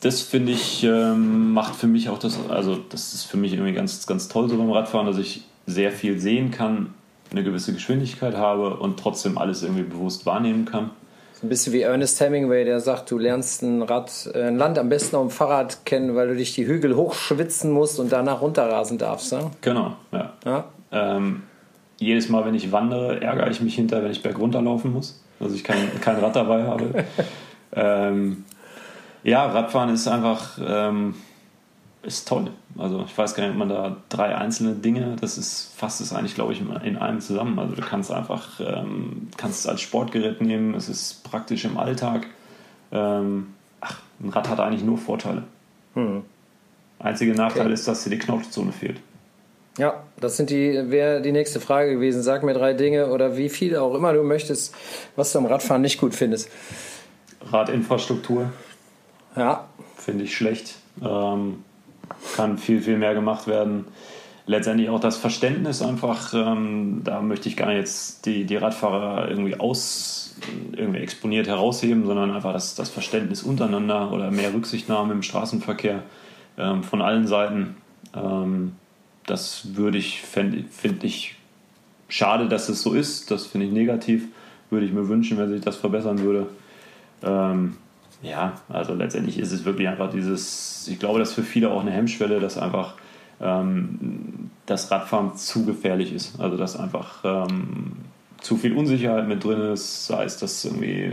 [0.00, 3.72] Das finde ich, ähm, macht für mich auch das, also das ist für mich irgendwie
[3.72, 6.94] ganz, ganz toll so beim Radfahren, dass ich sehr viel sehen kann,
[7.30, 10.90] eine gewisse Geschwindigkeit habe und trotzdem alles irgendwie bewusst wahrnehmen kann.
[11.42, 14.88] Ein bisschen wie Ernest Hemingway, der sagt, du lernst ein, Rad, äh, ein Land am
[14.88, 18.98] besten auf dem Fahrrad kennen, weil du dich die Hügel hochschwitzen musst und danach runterrasen
[18.98, 19.32] darfst.
[19.32, 19.50] Ne?
[19.60, 20.32] Genau, ja.
[20.44, 20.64] Ja?
[20.90, 21.44] Ähm,
[21.98, 25.22] jedes Mal, wenn ich wandere, ärgere ich mich hinter, wenn ich bergunter laufen muss.
[25.38, 27.04] Also ich kein, kein Rad dabei habe.
[27.72, 28.44] ähm,
[29.22, 31.14] ja, Radfahren ist einfach ähm,
[32.02, 32.50] ist toll.
[32.76, 36.12] Also ich weiß gar nicht, ob man da drei einzelne Dinge, das ist fasst es
[36.12, 37.58] eigentlich, glaube ich, in einem zusammen.
[37.58, 42.26] Also du kannst einfach, ähm, kannst es als Sportgerät nehmen, es ist praktisch im Alltag.
[42.92, 43.48] Ähm,
[43.80, 45.44] ach, ein Rad hat eigentlich nur Vorteile.
[45.94, 46.22] Hm.
[47.00, 47.74] Einziger Nachteil okay.
[47.74, 49.00] ist, dass dir die Knautschzone fehlt.
[49.78, 52.22] Ja, das sind die, wäre die nächste Frage gewesen.
[52.22, 54.74] Sag mir drei Dinge oder wie viel auch immer du möchtest,
[55.14, 56.48] was du am Radfahren nicht gut findest.
[57.42, 58.50] Radinfrastruktur.
[59.36, 59.68] Ja.
[59.96, 60.74] Finde ich schlecht.
[61.00, 61.62] Ähm,
[62.36, 63.86] kann viel, viel mehr gemacht werden.
[64.46, 69.28] Letztendlich auch das Verständnis einfach, ähm, da möchte ich gar nicht jetzt die, die Radfahrer
[69.28, 70.36] irgendwie aus,
[70.72, 76.02] irgendwie exponiert herausheben, sondern einfach das, das Verständnis untereinander oder mehr Rücksichtnahme im Straßenverkehr
[76.56, 77.76] ähm, von allen Seiten.
[78.14, 78.72] Ähm,
[79.26, 80.64] das würde ich, finde
[81.02, 81.36] ich,
[82.08, 83.30] schade, dass es so ist.
[83.30, 84.28] Das finde ich negativ.
[84.70, 86.46] Würde ich mir wünschen, wenn sich das verbessern würde.
[87.22, 87.76] Ähm,
[88.22, 91.80] ja, also letztendlich ist es wirklich einfach dieses, ich glaube, das ist für viele auch
[91.80, 92.94] eine Hemmschwelle, dass einfach
[93.40, 96.40] ähm, das Radfahren zu gefährlich ist.
[96.40, 97.92] Also dass einfach ähm,
[98.40, 101.12] zu viel Unsicherheit mit drin ist, sei es, dass irgendwie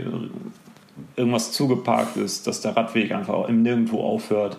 [1.16, 4.56] irgendwas zugeparkt ist, dass der Radweg einfach nirgendwo aufhört,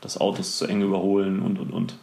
[0.00, 1.96] dass Autos zu eng überholen und und und.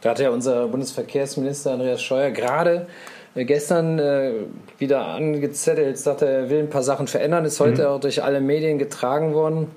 [0.00, 2.86] Da hat ja unser Bundesverkehrsminister Andreas Scheuer gerade
[3.34, 4.32] gestern äh,
[4.78, 7.88] wieder angezettelt, sagte, er will ein paar Sachen verändern, ist heute mhm.
[7.88, 9.68] auch durch alle Medien getragen worden.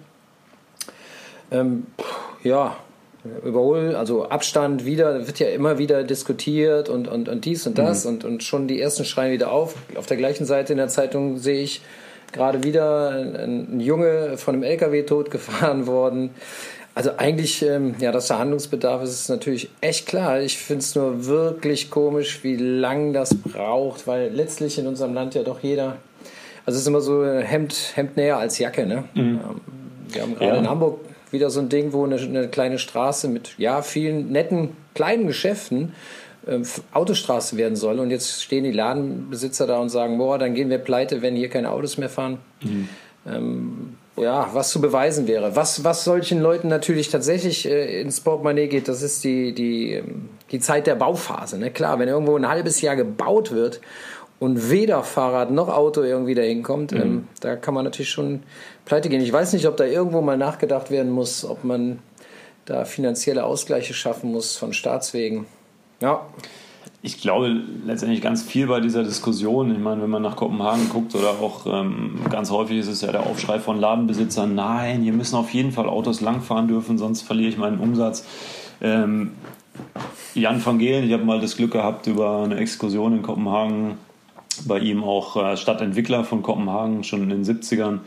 [1.51, 1.87] Ähm,
[2.43, 2.75] ja,
[3.43, 8.05] Überhol, also Abstand wieder, wird ja immer wieder diskutiert und, und, und dies und das
[8.05, 8.11] mhm.
[8.11, 9.75] und, und schon die ersten schreien wieder auf.
[9.95, 11.81] Auf der gleichen Seite in der Zeitung sehe ich
[12.31, 16.31] gerade wieder ein, ein Junge von einem LKW totgefahren worden.
[16.97, 20.41] Also eigentlich, ähm, ja, dass da Handlungsbedarf ist, ist natürlich echt klar.
[20.41, 25.35] Ich finde es nur wirklich komisch, wie lang das braucht, weil letztlich in unserem Land
[25.35, 25.97] ja doch jeder,
[26.65, 29.03] also es ist immer so Hemd, Hemd näher als Jacke, ne?
[29.13, 29.21] Mhm.
[29.21, 29.39] Ähm,
[30.09, 30.57] wir haben gerade ja.
[30.57, 34.69] in Hamburg wieder so ein Ding, wo eine, eine, kleine Straße mit, ja, vielen netten
[34.95, 35.93] kleinen Geschäften
[36.47, 40.71] ähm, Autostraße werden soll und jetzt stehen die Ladenbesitzer da und sagen, boah, dann gehen
[40.71, 42.39] wir pleite, wenn hier keine Autos mehr fahren.
[42.63, 42.89] Mhm.
[43.27, 45.55] Ähm, ja, was zu beweisen wäre.
[45.55, 50.29] Was, was solchen Leuten natürlich tatsächlich äh, ins Portemonnaie geht, das ist die, die, ähm,
[50.51, 51.57] die Zeit der Bauphase.
[51.57, 51.71] Ne?
[51.71, 53.79] Klar, wenn irgendwo ein halbes Jahr gebaut wird
[54.39, 57.01] und weder Fahrrad noch Auto irgendwie dahin kommt, mhm.
[57.01, 58.43] ähm, da kann man natürlich schon
[58.85, 59.21] pleite gehen.
[59.21, 61.99] Ich weiß nicht, ob da irgendwo mal nachgedacht werden muss, ob man
[62.65, 65.45] da finanzielle Ausgleiche schaffen muss von Staatswegen.
[66.01, 66.25] Ja
[67.07, 69.71] ich glaube letztendlich ganz viel bei dieser Diskussion.
[69.71, 73.13] Ich meine, wenn man nach Kopenhagen guckt oder auch ähm, ganz häufig ist es ja
[73.13, 77.49] der Aufschrei von Ladenbesitzern, nein, hier müssen auf jeden Fall Autos langfahren dürfen, sonst verliere
[77.49, 78.25] ich meinen Umsatz.
[78.81, 79.31] Ähm,
[80.33, 83.97] Jan van Gehlen, ich habe mal das Glück gehabt, über eine Exkursion in Kopenhagen,
[84.65, 87.99] bei ihm auch äh, Stadtentwickler von Kopenhagen, schon in den 70ern,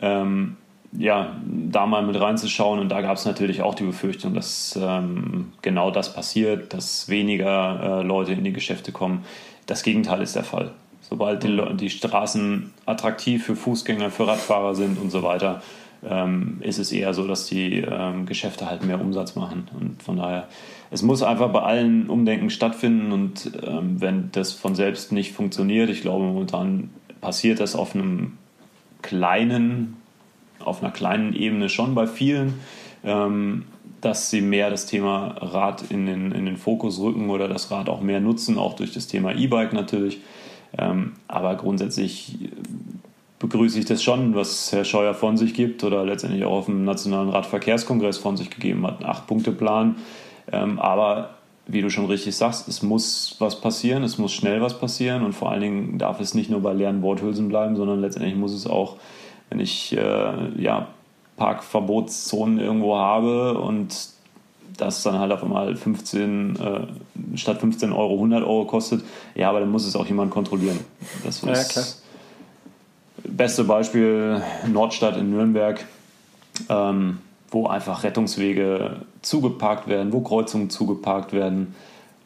[0.00, 0.56] ähm,
[0.92, 2.78] ja, da mal mit reinzuschauen.
[2.78, 8.00] Und da gab es natürlich auch die Befürchtung, dass ähm, genau das passiert, dass weniger
[8.00, 9.24] äh, Leute in die Geschäfte kommen.
[9.66, 10.72] Das Gegenteil ist der Fall.
[11.00, 15.62] Sobald die, die Straßen attraktiv für Fußgänger, für Radfahrer sind und so weiter,
[16.04, 19.68] ähm, ist es eher so, dass die ähm, Geschäfte halt mehr Umsatz machen.
[19.78, 20.48] Und von daher,
[20.90, 23.12] es muss einfach bei allen Umdenken stattfinden.
[23.12, 28.38] Und ähm, wenn das von selbst nicht funktioniert, ich glaube, momentan passiert das auf einem
[29.00, 30.01] kleinen
[30.64, 32.60] auf einer kleinen Ebene schon bei vielen,
[33.04, 33.64] ähm,
[34.00, 37.88] dass sie mehr das Thema Rad in den, in den Fokus rücken oder das Rad
[37.88, 40.20] auch mehr nutzen, auch durch das Thema E-Bike natürlich.
[40.76, 42.38] Ähm, aber grundsätzlich
[43.38, 46.84] begrüße ich das schon, was Herr Scheuer von sich gibt oder letztendlich auch auf dem
[46.84, 49.96] Nationalen Radverkehrskongress von sich gegeben hat, einen Acht-Punkte-Plan.
[50.50, 51.30] Ähm, aber
[51.66, 55.32] wie du schon richtig sagst, es muss was passieren, es muss schnell was passieren und
[55.32, 58.66] vor allen Dingen darf es nicht nur bei leeren Worthülsen bleiben, sondern letztendlich muss es
[58.66, 58.96] auch
[59.52, 60.88] wenn ich äh, ja,
[61.36, 63.94] Parkverbotszonen irgendwo habe und
[64.78, 69.60] das dann halt auf einmal 15, äh, statt 15 Euro 100 Euro kostet, ja, aber
[69.60, 70.80] dann muss es auch jemand kontrollieren.
[71.22, 71.84] Das ist ja, klar.
[73.24, 75.84] Beste Beispiel Nordstadt in Nürnberg,
[76.70, 77.18] ähm,
[77.50, 81.74] wo einfach Rettungswege zugeparkt werden, wo Kreuzungen zugeparkt werden.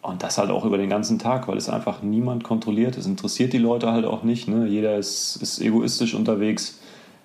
[0.00, 2.96] Und das halt auch über den ganzen Tag, weil es einfach niemand kontrolliert.
[2.96, 4.46] Es interessiert die Leute halt auch nicht.
[4.46, 4.68] Ne?
[4.68, 6.78] Jeder ist, ist egoistisch unterwegs.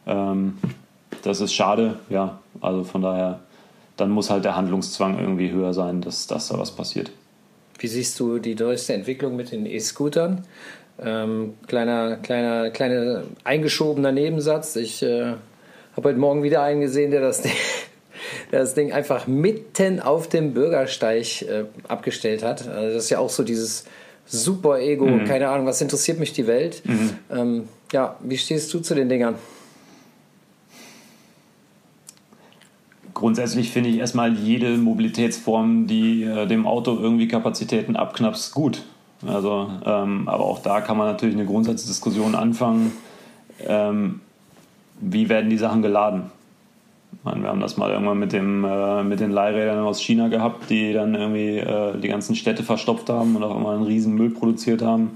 [0.08, 0.58] Ähm,
[1.24, 2.40] das ist schade, ja.
[2.62, 3.40] Also von daher,
[3.98, 7.12] dann muss halt der Handlungszwang irgendwie höher sein, dass, dass da was passiert.
[7.80, 10.46] Wie siehst du die neueste Entwicklung mit den E-Scootern?
[11.04, 14.76] Ähm, kleiner, kleiner, kleiner eingeschobener Nebensatz.
[14.76, 15.34] Ich äh,
[15.96, 17.54] habe heute Morgen wieder einen gesehen, der das Ding,
[18.52, 22.68] der das Ding einfach mitten auf dem Bürgersteig äh, abgestellt hat.
[22.68, 23.86] Also das ist ja auch so dieses
[24.28, 25.26] super Ego, mhm.
[25.26, 26.84] keine Ahnung, was interessiert mich die Welt.
[26.86, 27.10] Mhm.
[27.32, 29.36] Ähm, ja, wie stehst du zu den Dingern?
[33.22, 38.82] Grundsätzlich finde ich erstmal jede Mobilitätsform, die äh, dem Auto irgendwie Kapazitäten abknapst, gut.
[39.28, 42.94] Also, ähm, aber auch da kann man natürlich eine Grundsatzdiskussion anfangen.
[43.64, 44.22] Ähm,
[45.00, 46.32] wie werden die Sachen geladen?
[47.22, 50.72] Meine, wir haben das mal irgendwann mit, dem, äh, mit den Leihrädern aus China gehabt,
[50.72, 54.32] die dann irgendwie äh, die ganzen Städte verstopft haben und auch immer einen riesen Müll
[54.32, 55.16] produziert haben.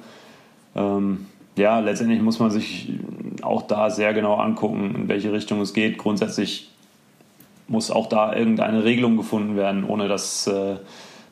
[0.76, 1.26] Ähm,
[1.58, 3.00] ja, letztendlich muss man sich
[3.42, 5.98] auch da sehr genau angucken, in welche Richtung es geht.
[5.98, 6.70] Grundsätzlich
[7.68, 10.76] muss auch da irgendeine Regelung gefunden werden, ohne dass, äh,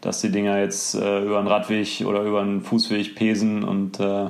[0.01, 4.29] dass die Dinger jetzt äh, über einen Radweg oder über einen Fußweg pesen und äh,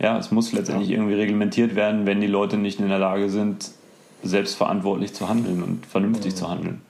[0.00, 3.70] ja, es muss letztendlich irgendwie reglementiert werden, wenn die Leute nicht in der Lage sind,
[4.22, 6.36] selbstverantwortlich zu handeln und vernünftig mhm.
[6.36, 6.82] zu handeln.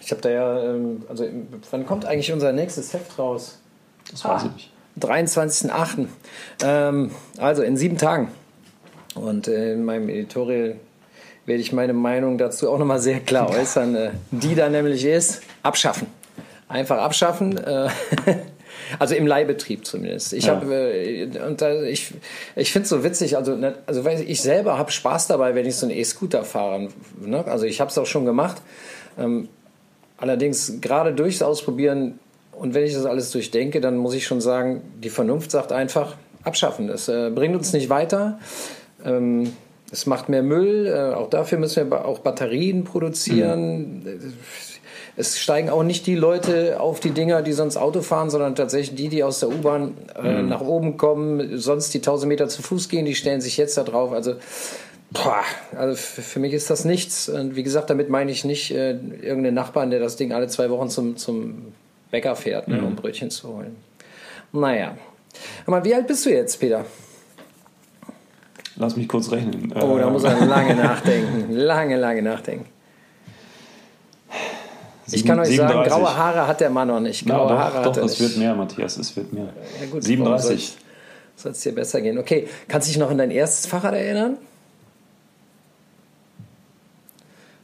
[0.00, 1.24] Ich habe da ja, ähm, also
[1.70, 3.60] wann kommt eigentlich unser nächstes Heft raus?
[4.10, 4.70] Das weiß ah, ich nicht.
[4.98, 6.06] 23.08.
[6.62, 8.28] Ähm, also in sieben Tagen.
[9.14, 10.76] Und äh, in meinem Editorial
[11.50, 15.42] werde ich meine Meinung dazu auch nochmal sehr klar äußern, äh, die da nämlich ist,
[15.64, 16.06] abschaffen.
[16.68, 17.58] Einfach abschaffen.
[17.58, 17.88] Äh,
[19.00, 20.32] also im Leihbetrieb zumindest.
[20.32, 20.54] Ich ja.
[20.54, 22.14] habe äh, und da, ich
[22.54, 23.36] ich finde es so witzig.
[23.36, 26.88] Also ne, also weil ich selber habe Spaß dabei, wenn ich so einen E-Scooter fahre.
[27.20, 27.44] Ne?
[27.44, 28.62] Also ich habe es auch schon gemacht.
[29.18, 29.48] Ähm,
[30.16, 32.20] allerdings gerade durchs Ausprobieren
[32.52, 36.14] und wenn ich das alles durchdenke, dann muss ich schon sagen, die Vernunft sagt einfach
[36.44, 36.86] abschaffen.
[36.86, 38.38] Das äh, bringt uns nicht weiter.
[39.04, 39.52] Ähm,
[39.92, 40.86] es macht mehr Müll.
[40.86, 44.02] Äh, auch dafür müssen wir auch Batterien produzieren.
[44.04, 44.34] Mhm.
[45.16, 48.96] Es steigen auch nicht die Leute auf die Dinger, die sonst Auto fahren, sondern tatsächlich
[48.96, 50.48] die, die aus der U-Bahn äh, mhm.
[50.48, 53.82] nach oben kommen, sonst die 1000 Meter zu Fuß gehen, die stellen sich jetzt da
[53.82, 54.12] drauf.
[54.12, 54.36] Also,
[55.10, 55.42] boah,
[55.76, 57.28] also für mich ist das nichts.
[57.28, 60.70] Und wie gesagt, damit meine ich nicht äh, irgendeinen Nachbarn, der das Ding alle zwei
[60.70, 61.72] Wochen zum, zum
[62.10, 62.86] Bäcker fährt, ne, mhm.
[62.86, 63.76] um Brötchen zu holen.
[64.52, 64.96] Naja.
[65.66, 66.84] Aber wie alt bist du jetzt, Peter?
[68.80, 69.72] Lass mich kurz rechnen.
[69.78, 71.52] Oh, da muss er lange nachdenken.
[71.52, 72.64] Lange, lange nachdenken.
[75.12, 75.56] ich kann euch 37.
[75.56, 77.26] sagen, graue Haare hat der Mann noch nicht.
[77.26, 79.52] Graue ja, doch, Haare doch, hat er es wird mehr, Matthias, es wird mehr.
[79.82, 80.78] Ja, gut, 37.
[81.36, 82.16] Soll es dir besser gehen.
[82.16, 84.38] Okay, kannst du dich noch an dein erstes Fahrrad erinnern?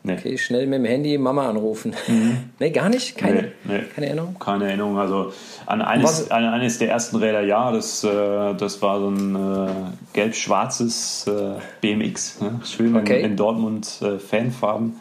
[0.07, 0.19] Nee.
[0.19, 1.93] Okay, schnell mit dem Handy Mama anrufen.
[2.07, 2.37] Mhm.
[2.61, 3.17] nee, gar nicht?
[3.17, 3.81] Keine, nee, nee.
[3.93, 4.39] keine Erinnerung?
[4.39, 4.99] Keine Erinnerung.
[4.99, 5.33] Also
[5.67, 9.69] an eines, an eines der ersten Räder, ja, das, äh, das war so ein äh,
[10.13, 12.41] gelb-schwarzes äh, BMX.
[12.41, 12.61] Ne?
[12.65, 13.19] Schön okay.
[13.19, 15.01] in, in, Dortmund äh, Fanfarben.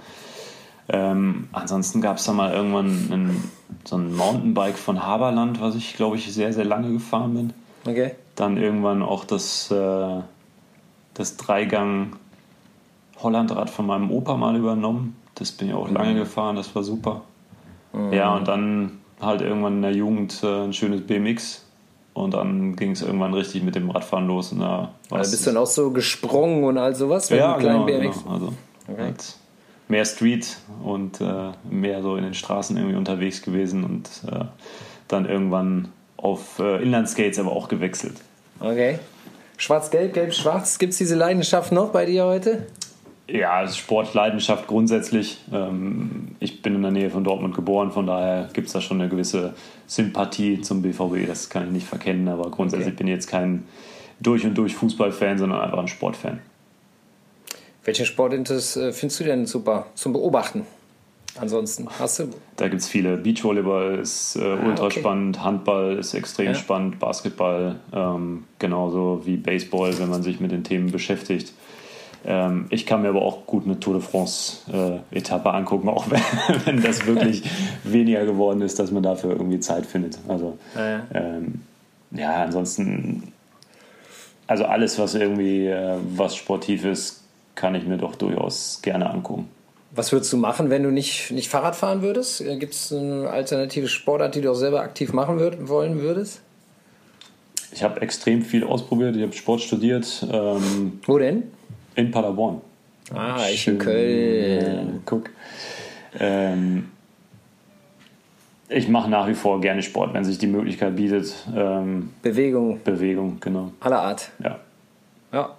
[0.90, 3.52] Ähm, ansonsten gab es da mal irgendwann einen,
[3.84, 7.54] so ein Mountainbike von Haberland, was ich, glaube ich, sehr, sehr lange gefahren bin.
[7.88, 8.16] Okay.
[8.34, 10.22] Dann irgendwann auch das, äh,
[11.14, 12.16] das Dreigang
[13.22, 15.16] Hollandrad von meinem Opa mal übernommen.
[15.36, 16.20] Das bin ich auch lange mhm.
[16.20, 17.22] gefahren, das war super.
[17.94, 18.14] Mhm.
[18.14, 21.66] Ja, und dann halt irgendwann in der Jugend äh, ein schönes BMX.
[22.14, 24.54] Und dann ging es irgendwann richtig mit dem Radfahren los.
[24.54, 27.84] Und da also bist du dann auch so gesprungen und all sowas mit ja, genau,
[27.84, 28.24] BMX?
[28.24, 28.34] Genau.
[28.34, 28.54] Also
[28.88, 29.02] okay.
[29.02, 29.36] halt
[29.90, 34.46] mehr Street und äh, mehr so in den Straßen irgendwie unterwegs gewesen und äh,
[35.10, 38.16] dann irgendwann auf äh, Inlandskates aber auch gewechselt.
[38.62, 39.00] Okay.
[39.58, 42.66] Schwarz-Gelb, Gelb-Schwarz, gibt es diese Leidenschaft noch bei dir heute?
[43.28, 45.38] Ja, Sportleidenschaft grundsätzlich.
[45.52, 49.02] Ähm, ich bin in der Nähe von Dortmund geboren, von daher gibt es da schon
[49.02, 49.56] eine gewisse
[49.88, 51.28] Sympathie zum BVB.
[51.28, 52.98] Das kann ich nicht verkennen, aber grundsätzlich okay.
[52.98, 53.66] bin ich jetzt kein
[54.20, 56.40] durch und durch Fußballfan, sondern einfach ein Sportfan.
[57.84, 60.66] Welchen Sport äh, findest du denn super zum Beobachten?
[61.38, 62.30] Ansonsten hast du.
[62.56, 63.18] Da gibt es viele.
[63.18, 65.00] Beachvolleyball ist äh, ah, ultra okay.
[65.00, 66.56] spannend, Handball ist extrem ja.
[66.56, 71.54] spannend, Basketball ähm, genauso wie Baseball, wenn man sich mit den Themen beschäftigt.
[72.28, 76.22] Ähm, ich kann mir aber auch gut eine Tour de France-Etappe äh, angucken, auch wenn,
[76.66, 77.44] wenn das wirklich
[77.84, 80.18] weniger geworden ist, dass man dafür irgendwie Zeit findet.
[80.28, 81.02] Also ja, ja.
[81.14, 81.62] Ähm,
[82.12, 83.32] ja ansonsten,
[84.48, 87.22] also alles, was irgendwie äh, was sportiv ist,
[87.54, 89.48] kann ich mir doch durchaus gerne angucken.
[89.92, 92.42] Was würdest du machen, wenn du nicht, nicht Fahrrad fahren würdest?
[92.42, 96.42] Äh, Gibt es eine alternative Sportart, die du auch selber aktiv machen würd, wollen würdest?
[97.72, 99.16] Ich habe extrem viel ausprobiert.
[99.16, 100.26] Ich habe Sport studiert.
[100.32, 101.44] Ähm, Wo denn?
[101.96, 102.62] In Paderborn.
[103.14, 105.02] Ah, ich in Köln.
[105.06, 105.30] guck.
[106.20, 106.92] Ähm,
[108.68, 111.34] ich mache nach wie vor gerne Sport, wenn sich die Möglichkeit bietet.
[111.56, 112.82] Ähm, Bewegung.
[112.84, 113.72] Bewegung, genau.
[113.80, 114.32] Aller Art.
[114.44, 114.60] Ja.
[115.32, 115.56] Ja.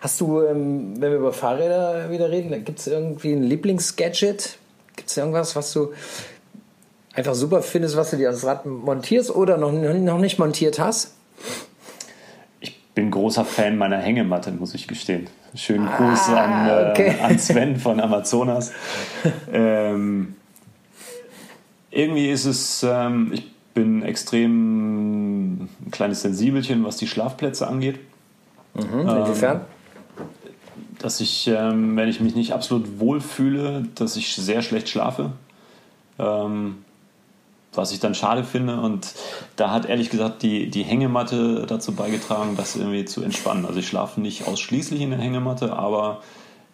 [0.00, 4.58] Hast du, ähm, wenn wir über Fahrräder wieder reden, gibt es irgendwie ein Lieblingsgadget?
[4.96, 5.92] Gibt es irgendwas, was du
[7.14, 11.14] einfach super findest, was du dir ans Rad montierst oder noch, noch nicht montiert hast?
[12.90, 15.28] Ich bin großer Fan meiner Hängematte, muss ich gestehen.
[15.54, 17.14] Schönen Gruß ah, an, okay.
[17.16, 18.72] äh, an, Sven von Amazonas.
[19.52, 20.34] ähm,
[21.92, 28.00] irgendwie ist es, ähm, ich bin extrem ein kleines Sensibelchen, was die Schlafplätze angeht.
[28.74, 29.58] Mhm, inwiefern?
[30.18, 30.26] Ähm,
[30.98, 35.30] dass ich, ähm, wenn ich mich nicht absolut wohlfühle, dass ich sehr schlecht schlafe.
[36.18, 36.84] Ähm,
[37.72, 38.80] was ich dann schade finde.
[38.80, 39.14] Und
[39.56, 43.66] da hat ehrlich gesagt die, die Hängematte dazu beigetragen, das irgendwie zu entspannen.
[43.66, 46.20] Also ich schlafe nicht ausschließlich in der Hängematte, aber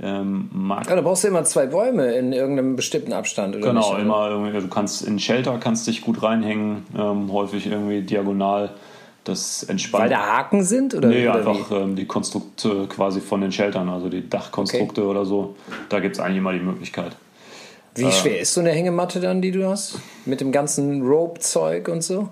[0.00, 0.88] ähm, mag.
[0.88, 3.68] Ja, da brauchst du immer zwei Bäume in irgendeinem bestimmten Abstand, oder?
[3.68, 8.02] Genau, nicht, immer irgendwie, du kannst in Shelter kannst dich gut reinhängen, ähm, häufig irgendwie
[8.02, 8.70] diagonal.
[9.24, 10.04] Das entspannt.
[10.04, 10.94] Weil da Haken sind?
[10.94, 15.10] Oder, nee, oder einfach ähm, die Konstrukte quasi von den Sheltern, also die Dachkonstrukte okay.
[15.10, 15.56] oder so.
[15.88, 17.16] Da gibt es eigentlich immer die Möglichkeit.
[17.96, 19.98] Wie äh, schwer ist so eine Hängematte dann, die du hast?
[20.24, 22.28] Mit dem ganzen Rope-Zeug und so?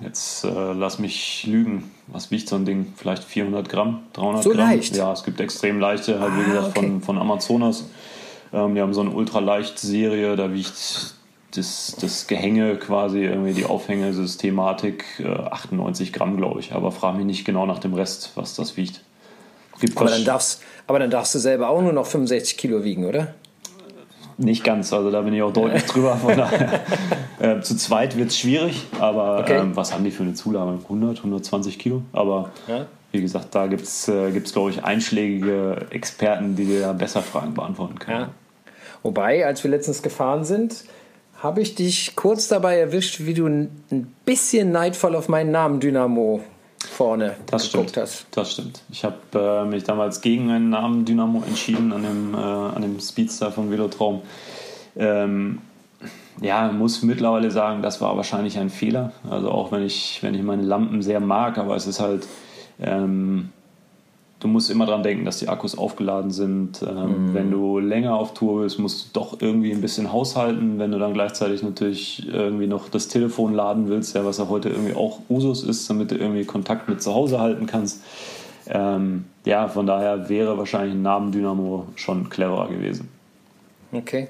[0.00, 1.90] Jetzt äh, lass mich lügen.
[2.08, 2.92] Was wiegt so ein Ding?
[2.96, 4.58] Vielleicht 400 Gramm, 300 so Gramm?
[4.58, 4.96] So leicht?
[4.96, 6.86] Ja, es gibt extrem leichte, halt wie ah, gesagt okay.
[6.86, 7.84] von, von Amazonas.
[8.52, 11.14] Ähm, die haben so eine ultraleicht-Serie, da wiegt
[11.54, 16.72] das, das Gehänge quasi, irgendwie die Aufhängesystematik äh, 98 Gramm, glaube ich.
[16.72, 19.00] Aber frage mich nicht genau nach dem Rest, was das wiegt.
[19.80, 23.06] Gibt aber, dann darfst, aber dann darfst du selber auch nur noch 65 Kilo wiegen,
[23.06, 23.34] oder?
[24.36, 26.16] Nicht ganz, also da bin ich auch deutlich drüber.
[26.16, 26.80] Von daher,
[27.38, 29.58] äh, zu zweit wird es schwierig, aber okay.
[29.58, 30.78] ähm, was haben die für eine Zulage?
[30.82, 32.02] 100, 120 Kilo?
[32.12, 32.86] Aber ja.
[33.12, 37.98] wie gesagt, da gibt es, äh, glaube ich, einschlägige Experten, die dir besser Fragen beantworten
[37.98, 38.20] können.
[38.20, 38.28] Ja.
[39.02, 40.84] Wobei, als wir letztens gefahren sind,
[41.42, 46.42] habe ich dich kurz dabei erwischt, wie du ein bisschen neidvoll auf meinen Namen Dynamo
[46.86, 48.06] vorne das geguckt stimmt.
[48.06, 48.26] hast.
[48.32, 48.82] Das stimmt.
[48.90, 53.00] Ich habe äh, mich damals gegen einen Namen Dynamo entschieden an dem, äh, an dem
[53.00, 54.22] Speedster von Velotraum.
[54.96, 55.58] Ähm,
[56.40, 59.12] ja, muss mittlerweile sagen, das war wahrscheinlich ein Fehler.
[59.28, 62.26] Also auch wenn ich, wenn ich meine Lampen sehr mag, aber es ist halt
[62.80, 63.50] ähm,
[64.44, 66.82] du musst immer dran denken, dass die Akkus aufgeladen sind.
[66.82, 67.34] Ähm, mhm.
[67.34, 70.78] Wenn du länger auf Tour bist, musst du doch irgendwie ein bisschen haushalten.
[70.78, 74.68] Wenn du dann gleichzeitig natürlich irgendwie noch das Telefon laden willst, ja, was ja heute
[74.68, 78.02] irgendwie auch Usus ist, damit du irgendwie Kontakt mit zu Hause halten kannst.
[78.68, 83.08] Ähm, ja, von daher wäre wahrscheinlich ein Namen Dynamo schon cleverer gewesen.
[83.92, 84.28] Okay.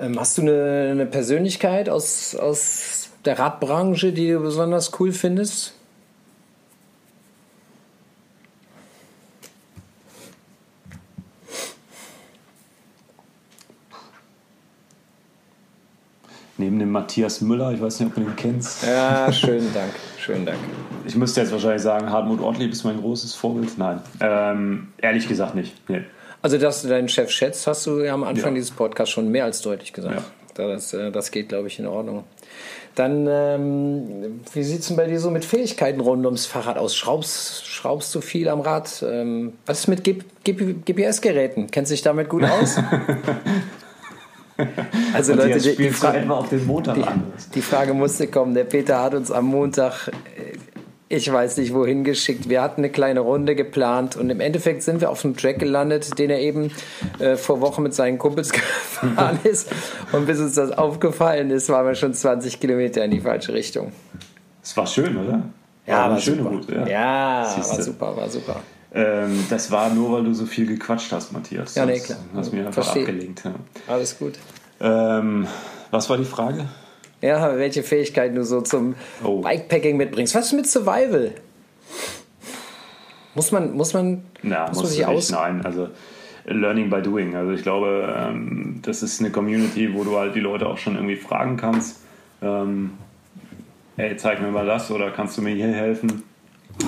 [0.00, 5.74] Ähm, hast du eine, eine Persönlichkeit aus, aus der Radbranche, die du besonders cool findest?
[16.58, 17.72] Neben dem Matthias Müller.
[17.72, 18.86] Ich weiß nicht, ob du den kennst.
[18.86, 19.92] Ja, schönen Dank.
[20.18, 20.58] Schönen Dank.
[21.06, 23.76] Ich müsste jetzt wahrscheinlich sagen, Hartmut Ortlieb ist mein großes Vorbild.
[23.76, 25.74] Nein, ähm, ehrlich gesagt nicht.
[25.88, 26.02] Nee.
[26.42, 28.56] Also, dass du deinen Chef schätzt, hast du ja am Anfang ja.
[28.56, 30.16] dieses Podcasts schon mehr als deutlich gesagt.
[30.16, 30.24] Ja.
[30.54, 32.24] Das, äh, das geht, glaube ich, in Ordnung.
[32.94, 36.94] Dann, ähm, wie sieht es denn bei dir so mit Fähigkeiten rund ums Fahrrad aus?
[36.94, 39.04] Schraubst, schraubst du viel am Rad?
[39.08, 41.70] Ähm, was ist mit GPS-Geräten?
[41.72, 42.76] Kennst du dich damit gut aus?
[45.12, 47.22] Also Und Leute, die, die, Fra auf den Montag die, an.
[47.54, 48.54] die Frage musste kommen.
[48.54, 50.56] Der Peter hat uns am Montag, äh,
[51.08, 52.48] ich weiß nicht wohin geschickt.
[52.48, 56.18] Wir hatten eine kleine Runde geplant und im Endeffekt sind wir auf einem Track gelandet,
[56.18, 56.72] den er eben
[57.18, 59.70] äh, vor Wochen mit seinen Kumpels gefahren ist.
[60.12, 63.92] Und bis uns das aufgefallen ist, waren wir schon 20 Kilometer in die falsche Richtung.
[64.62, 65.42] Es war schön, oder?
[65.86, 66.50] Ja, war, war schöne super.
[66.50, 66.74] Route.
[66.74, 68.60] Ja, ja war super, war super.
[68.94, 71.74] Ähm, das war nur, weil du so viel gequatscht hast, Matthias.
[71.74, 72.18] Ja, nee, klar.
[72.32, 73.00] Du hast mir einfach Versteh.
[73.00, 73.44] abgelenkt.
[73.44, 73.54] Ja.
[73.88, 74.34] Alles gut.
[74.80, 75.48] Ähm,
[75.90, 76.68] was war die Frage?
[77.20, 79.40] Ja, welche Fähigkeiten du so zum oh.
[79.40, 80.34] Bikepacking mitbringst.
[80.34, 81.32] Was ist mit Survival?
[83.34, 85.30] Muss man, muss man, Na, muss man sich aus?
[85.30, 85.88] Nein, also
[86.44, 87.34] Learning by Doing.
[87.34, 90.94] Also ich glaube, ähm, das ist eine Community, wo du halt die Leute auch schon
[90.94, 92.00] irgendwie fragen kannst.
[92.42, 92.92] Ähm,
[93.96, 96.22] hey, zeig mir mal das oder kannst du mir hier helfen?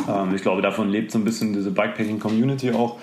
[0.09, 2.97] Ähm, ich glaube, davon lebt so ein bisschen diese Bikepacking-Community auch,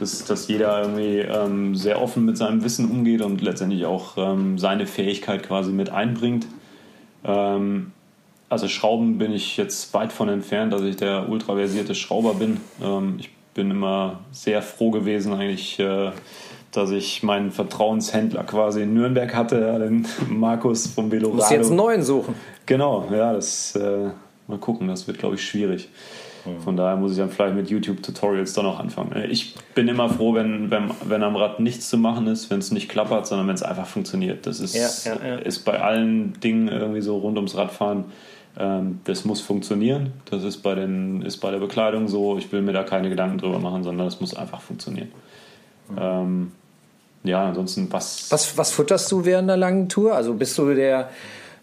[0.00, 4.58] dass, dass jeder irgendwie ähm, sehr offen mit seinem Wissen umgeht und letztendlich auch ähm,
[4.58, 6.46] seine Fähigkeit quasi mit einbringt.
[7.24, 7.92] Ähm,
[8.48, 12.58] also Schrauben bin ich jetzt weit von entfernt, dass ich der ultraversierte Schrauber bin.
[12.82, 16.10] Ähm, ich bin immer sehr froh gewesen eigentlich, äh,
[16.72, 21.36] dass ich meinen Vertrauenshändler quasi in Nürnberg hatte, den Markus vom Velorado.
[21.36, 22.34] Du musst jetzt einen neuen suchen.
[22.66, 24.10] Genau, ja, das äh,
[24.48, 25.88] mal gucken, das wird glaube ich schwierig.
[26.62, 29.12] Von daher muss ich dann vielleicht mit YouTube-Tutorials dann auch anfangen.
[29.30, 32.70] Ich bin immer froh, wenn, wenn, wenn am Rad nichts zu machen ist, wenn es
[32.70, 34.46] nicht klappert, sondern wenn es einfach funktioniert.
[34.46, 35.34] Das ist, ja, ja, ja.
[35.36, 38.04] ist bei allen Dingen irgendwie so rund ums Radfahren.
[38.58, 40.12] Ähm, das muss funktionieren.
[40.30, 42.36] Das ist bei, den, ist bei der Bekleidung so.
[42.36, 45.08] Ich will mir da keine Gedanken drüber machen, sondern es muss einfach funktionieren.
[45.88, 45.98] Mhm.
[45.98, 46.52] Ähm,
[47.24, 48.30] ja, ansonsten was.
[48.30, 50.14] Was, was futterst du während der langen Tour?
[50.14, 51.08] Also bist du der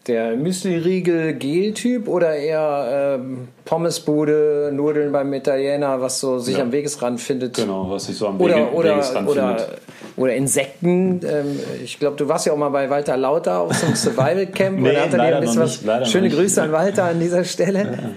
[0.07, 6.63] der Müsli-Riegel-Gel-Typ oder eher ähm, Pommesbude, Nudeln beim Italiener, was so sich ja.
[6.63, 7.55] am Wegesrand findet?
[7.55, 9.81] Genau, was sich so am oder, Wegesrand oder, findet.
[10.17, 11.21] oder Insekten.
[11.23, 14.47] Ähm, ich glaube, du warst ja auch mal bei Walter Lauter auf so einem Survival
[14.47, 14.79] Camp.
[14.79, 16.11] nee, da hat er dir ein bisschen was.
[16.11, 17.79] Schöne Grüße an Walter an dieser Stelle.
[17.83, 18.09] Ja.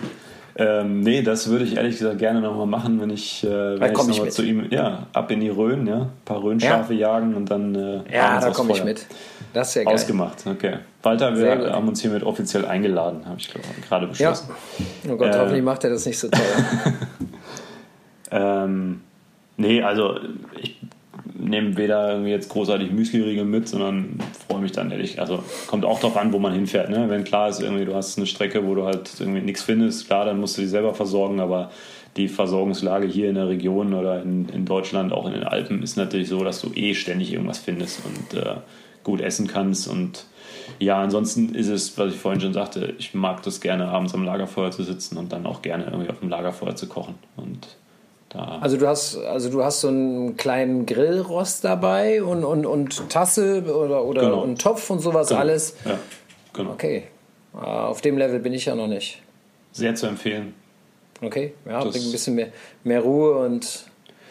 [0.56, 3.98] Ähm, nee, das würde ich ehrlich gesagt gerne nochmal machen, wenn ich, äh, wenn ich
[3.98, 7.12] nochmal zu ihm, ja, ab in die Rhön, ja, ein paar Rhönschafe ja.
[7.12, 7.74] jagen und dann.
[7.74, 9.04] Äh, ja, da komme ich mit.
[9.52, 9.94] Das ist ja geil.
[9.94, 10.78] Ausgemacht, okay.
[11.02, 13.52] Walter, wir haben uns hiermit offiziell eingeladen, habe ich
[13.88, 14.48] gerade beschlossen.
[15.04, 15.12] Ja.
[15.12, 16.94] Oh Gott, äh, hoffentlich macht er das nicht so teuer.
[18.30, 19.00] ähm,
[19.56, 20.18] nee, also
[20.60, 20.78] ich
[21.54, 25.20] nehme weder irgendwie jetzt großartig Müsli-Riegel mit, sondern freue mich dann ehrlich.
[25.20, 26.90] Also kommt auch darauf an, wo man hinfährt.
[26.90, 27.08] Ne?
[27.08, 30.24] Wenn klar ist, irgendwie du hast eine Strecke, wo du halt irgendwie nichts findest, klar,
[30.24, 31.70] dann musst du die selber versorgen, aber
[32.16, 35.96] die Versorgungslage hier in der Region oder in, in Deutschland, auch in den Alpen, ist
[35.96, 38.56] natürlich so, dass du eh ständig irgendwas findest und äh,
[39.02, 39.88] gut essen kannst.
[39.88, 40.26] Und
[40.78, 44.24] ja, ansonsten ist es, was ich vorhin schon sagte, ich mag das gerne, abends am
[44.24, 47.14] Lagerfeuer zu sitzen und dann auch gerne irgendwie auf dem Lagerfeuer zu kochen.
[47.36, 47.76] Und
[48.34, 53.08] da also du hast, also du hast so einen kleinen Grillrost dabei und, und, und
[53.08, 54.42] Tasse oder, oder genau.
[54.42, 55.40] und Topf und sowas genau.
[55.40, 55.76] alles.
[55.84, 55.98] Ja,
[56.52, 56.72] genau.
[56.72, 57.04] Okay.
[57.54, 59.22] Ah, auf dem Level bin ich ja noch nicht.
[59.70, 60.54] Sehr zu empfehlen.
[61.20, 62.48] Okay, ja, das bringt ein bisschen mehr,
[62.82, 63.84] mehr Ruhe und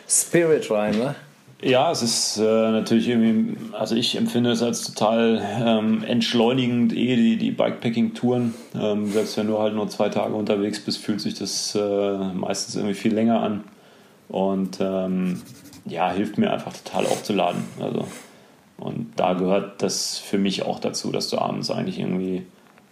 [0.07, 1.15] Spirit rein, ne?
[1.61, 7.15] Ja, es ist äh, natürlich irgendwie, also ich empfinde es als total ähm, entschleunigend, eh
[7.15, 8.53] die, die Bikepacking-Touren.
[8.75, 12.75] Ähm, selbst wenn du halt nur zwei Tage unterwegs bist, fühlt sich das äh, meistens
[12.75, 13.63] irgendwie viel länger an.
[14.30, 15.41] Und ähm,
[15.86, 17.63] ja, hilft mir einfach total aufzuladen.
[17.80, 18.07] Also,
[18.78, 22.45] und da gehört das für mich auch dazu, dass du abends eigentlich irgendwie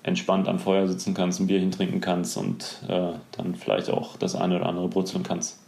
[0.03, 4.35] entspannt am Feuer sitzen kannst, ein Bierchen trinken kannst und äh, dann vielleicht auch das
[4.35, 5.60] eine oder andere brutzeln kannst.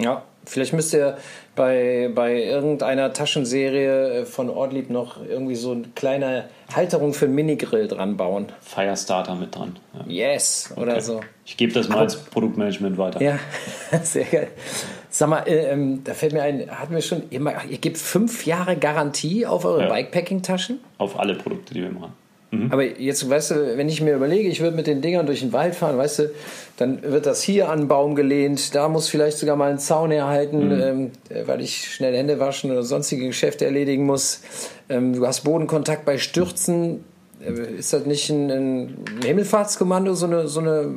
[0.00, 1.18] Ja, vielleicht müsst ihr
[1.56, 7.88] bei, bei irgendeiner Taschenserie von Ortlieb noch irgendwie so eine kleine Halterung für einen Minigrill
[7.88, 8.46] dran bauen.
[8.60, 9.76] Firestarter mit dran.
[10.06, 10.32] Ja.
[10.32, 11.00] Yes, oder okay.
[11.00, 11.20] so.
[11.44, 13.20] Ich gebe das mal Aber, als Produktmanagement weiter.
[13.20, 13.38] Ja,
[14.02, 14.48] sehr geil.
[15.10, 18.46] Sag mal, äh, ähm, da fällt mir ein, hatten wir schon, ihr, ihr gebt fünf
[18.46, 19.88] Jahre Garantie auf eure ja.
[19.88, 20.78] Bikepacking-Taschen?
[20.98, 22.12] Auf alle Produkte, die wir machen.
[22.50, 22.72] Mhm.
[22.72, 25.52] Aber jetzt, weißt du, wenn ich mir überlege, ich würde mit den Dingern durch den
[25.52, 26.30] Wald fahren, weißt du,
[26.78, 30.10] dann wird das hier an einen Baum gelehnt, da muss vielleicht sogar mal ein Zaun
[30.10, 30.82] herhalten, mhm.
[30.82, 31.10] ähm,
[31.46, 34.40] weil ich schnell Hände waschen oder sonstige Geschäfte erledigen muss.
[34.88, 37.04] Ähm, du hast Bodenkontakt bei Stürzen.
[37.44, 40.94] Äh, ist das nicht ein, ein Himmelfahrtskommando, so eine, so eine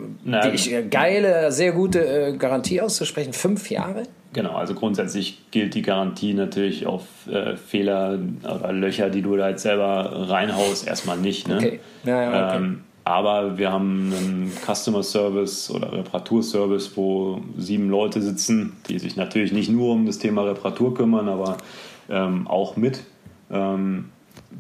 [0.54, 3.34] ich, äh, geile, sehr gute äh, Garantie auszusprechen?
[3.34, 4.04] Fünf Jahre?
[4.34, 9.50] Genau, also grundsätzlich gilt die Garantie natürlich auf äh, Fehler oder Löcher, die du da
[9.50, 11.48] jetzt selber reinhaust, erstmal nicht.
[11.50, 11.58] Ne?
[11.58, 11.80] Okay.
[12.06, 12.58] Ja, ja, okay.
[12.58, 19.16] Ähm, aber wir haben einen Customer Service oder Reparaturservice, wo sieben Leute sitzen, die sich
[19.16, 21.58] natürlich nicht nur um das Thema Reparatur kümmern, aber
[22.10, 23.04] ähm, auch mit.
[23.50, 24.10] Ähm,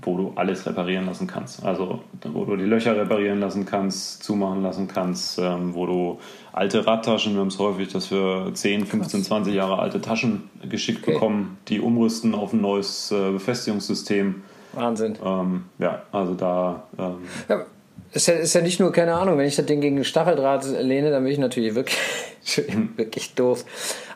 [0.01, 1.63] wo du alles reparieren lassen kannst.
[1.63, 6.19] Also wo du die Löcher reparieren lassen kannst, zumachen lassen kannst, ähm, wo du
[6.53, 11.03] alte Radtaschen, wir haben es häufig, dass wir 10, 15, 20 Jahre alte Taschen geschickt
[11.03, 11.13] okay.
[11.13, 14.43] bekommen, die umrüsten auf ein neues äh, Befestigungssystem.
[14.73, 15.17] Wahnsinn.
[15.23, 16.83] Ähm, ja, also da.
[16.97, 17.17] Ähm,
[17.49, 17.65] ja,
[18.13, 21.11] ist ja, ist ja nicht nur, keine Ahnung, wenn ich das Ding gegen Stacheldraht lehne,
[21.11, 21.97] dann bin ich natürlich wirklich,
[22.97, 23.65] wirklich doof.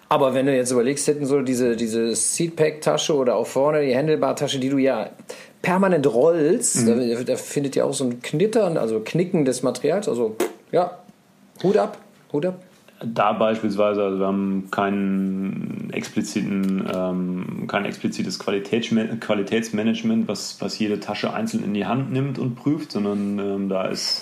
[0.08, 4.60] Aber wenn du jetzt überlegst, hätten so diese, diese Seatpack-Tasche oder auch vorne die Handelbar-Tasche,
[4.60, 5.10] die du ja
[5.62, 7.16] permanent rollst, mhm.
[7.16, 10.08] da, da, findet ja auch so ein Knittern, also Knicken des Materials.
[10.08, 10.36] Also
[10.72, 11.00] ja,
[11.64, 11.98] Hut ab,
[12.32, 12.62] Hut ab.
[13.04, 21.34] Da beispielsweise, also wir haben keinen expliziten, ähm, kein explizites Qualitätsmanagement, was, was jede Tasche
[21.34, 24.22] einzeln in die Hand nimmt und prüft, sondern ähm, da ist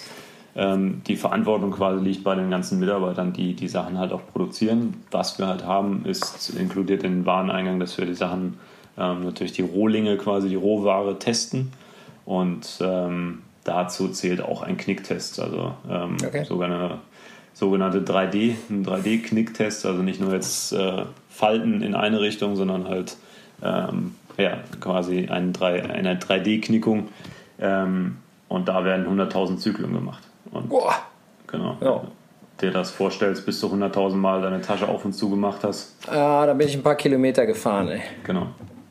[0.55, 4.95] ähm, die Verantwortung quasi liegt bei den ganzen Mitarbeitern, die die Sachen halt auch produzieren.
[5.09, 8.59] Was wir halt haben, ist inkludiert in den Wareneingang, dass wir die Sachen
[8.97, 11.71] ähm, natürlich die Rohlinge, quasi die Rohware testen.
[12.25, 16.43] Und ähm, dazu zählt auch ein Knicktest, also ähm, okay.
[16.43, 16.99] sogenannte,
[17.53, 23.17] sogenannte 3D, ein 3D-Knicktest, also nicht nur jetzt äh, Falten in eine Richtung, sondern halt
[23.63, 27.09] ähm, ja, quasi ein 3, eine 3D-Knickung.
[27.59, 28.17] Ähm,
[28.49, 30.23] und da werden 100.000 Zyklen gemacht.
[30.51, 30.95] Und, Boah.
[31.47, 31.77] Genau.
[31.81, 32.03] Ja
[32.63, 35.95] dir das vorstellst, bis du 100.000 Mal deine Tasche auf und zu gemacht hast.
[36.07, 38.01] Ja, da bin ich ein paar Kilometer gefahren, ey.
[38.23, 38.47] Genau.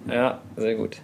[0.07, 0.98] Ja, sehr gut.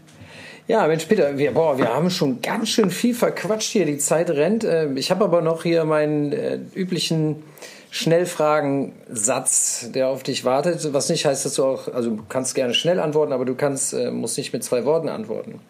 [0.66, 3.86] Ja, Mensch, Peter, wir, boah, wir haben schon ganz schön viel verquatscht hier.
[3.86, 4.64] Die Zeit rennt.
[4.64, 7.42] Ähm, ich habe aber noch hier meinen äh, üblichen
[7.90, 10.92] Schnellfragensatz, der auf dich wartet.
[10.92, 13.94] Was nicht heißt, dass du auch, also du kannst gerne schnell antworten, aber du kannst,
[13.94, 15.60] äh, musst nicht mit zwei Worten antworten.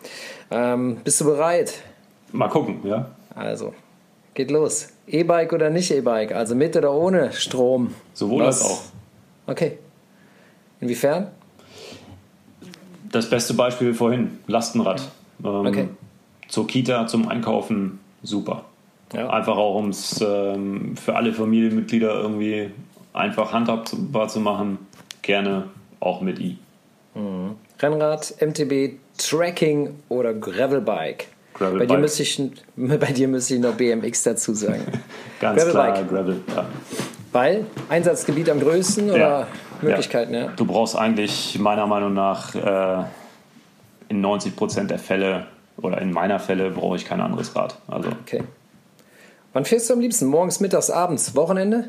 [0.50, 1.74] Ähm, bist du bereit?
[2.32, 3.06] Mal gucken, ja.
[3.36, 3.72] Also,
[4.39, 4.89] geht los.
[5.07, 6.32] E-Bike oder nicht E-Bike?
[6.32, 7.95] Also mit oder ohne Strom?
[8.14, 8.62] Sowohl Was?
[8.62, 8.82] als auch.
[9.47, 9.78] Okay.
[10.80, 11.28] Inwiefern?
[13.12, 15.11] das beste Beispiel vorhin, Lastenrad.
[15.45, 15.89] Ähm, okay.
[16.49, 18.64] Zur Kita, zum Einkaufen, super.
[19.12, 19.30] Ja.
[19.30, 22.70] Einfach auch, um es ähm, für alle Familienmitglieder irgendwie
[23.12, 24.78] einfach handhabbar zu machen,
[25.22, 25.64] gerne
[26.01, 26.59] auch mit i.
[27.14, 27.57] Mhm.
[27.80, 31.28] Rennrad, MTB, Trekking oder Gravelbike?
[31.59, 31.88] Gravelbike.
[31.88, 32.40] Bei dir müsste ich,
[32.76, 34.82] bei dir müsste ich noch BMX dazu sagen.
[35.40, 36.09] Ganz klar, Gravelbike.
[36.09, 36.40] Gravel.
[36.54, 36.66] Ja.
[37.32, 39.46] Weil Einsatzgebiet am größten oder Ja.
[39.82, 40.48] Möglichkeiten, ja.
[40.56, 43.04] Du brauchst eigentlich meiner Meinung nach äh,
[44.09, 45.46] in 90 Prozent der Fälle
[45.76, 47.76] oder in meiner Fälle brauche ich kein anderes Rad.
[47.86, 48.42] Also Okay.
[49.52, 50.26] Wann fährst du am liebsten?
[50.26, 51.88] Morgens, mittags, abends, Wochenende?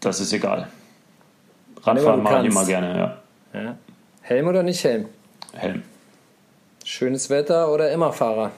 [0.00, 0.68] das ist egal.
[1.82, 2.98] Radfahren mache ich immer gerne,
[3.52, 3.60] ja.
[3.60, 3.76] Ja.
[4.22, 5.06] Helm oder nicht Helm?
[5.52, 5.82] Helm.
[6.84, 8.52] Schönes Wetter oder immer Fahrer?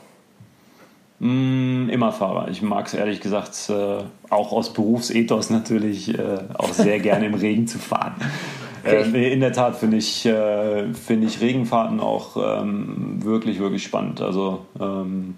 [1.19, 2.49] Mm, immer Fahrer.
[2.49, 7.35] Ich mag es ehrlich gesagt äh, auch aus Berufsethos natürlich äh, auch sehr gerne im
[7.35, 8.15] Regen zu fahren.
[8.85, 14.21] Äh, in der Tat finde ich, äh, finde ich Regenfahrten auch ähm, wirklich, wirklich spannend.
[14.21, 15.37] Also ähm,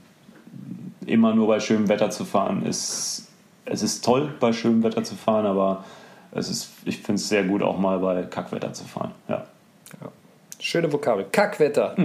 [1.07, 3.29] immer nur bei schönem Wetter zu fahren ist,
[3.65, 5.85] es ist toll bei schönem Wetter zu fahren, aber
[6.31, 9.13] es ist, ich finde es sehr gut auch mal bei Kackwetter zu fahren.
[9.29, 9.45] Ja.
[10.63, 11.27] Schöne Vokabel.
[11.33, 11.97] Kackwetter.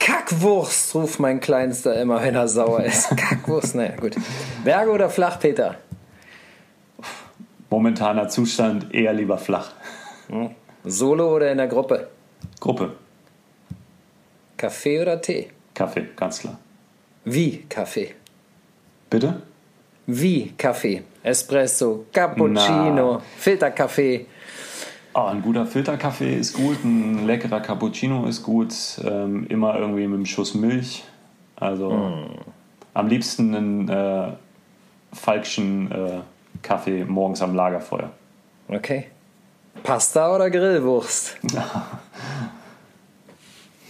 [0.00, 3.08] Kackwurst, ruft mein Kleinster immer, wenn er sauer ist.
[3.16, 4.16] Kackwurst, naja, gut.
[4.64, 5.76] Berge oder flach, Peter?
[7.70, 9.70] Momentaner Zustand eher lieber flach.
[10.84, 12.08] Solo oder in der Gruppe?
[12.58, 12.94] Gruppe,
[14.56, 15.50] Kaffee oder Tee?
[15.74, 16.58] Kaffee, ganz klar.
[17.24, 18.14] Wie Kaffee?
[19.08, 19.42] Bitte?
[20.06, 21.04] Wie Kaffee?
[21.22, 23.22] Espresso, Cappuccino, Na.
[23.38, 24.26] Filterkaffee.
[25.14, 30.16] Ah, ein guter Filterkaffee ist gut, ein leckerer Cappuccino ist gut, ähm, immer irgendwie mit
[30.16, 31.04] einem Schuss Milch.
[31.56, 32.26] Also
[32.94, 34.32] am liebsten einen äh,
[35.12, 36.20] falschen äh,
[36.62, 38.10] Kaffee morgens am Lagerfeuer.
[38.68, 39.06] Okay.
[39.84, 41.36] Pasta oder Grillwurst?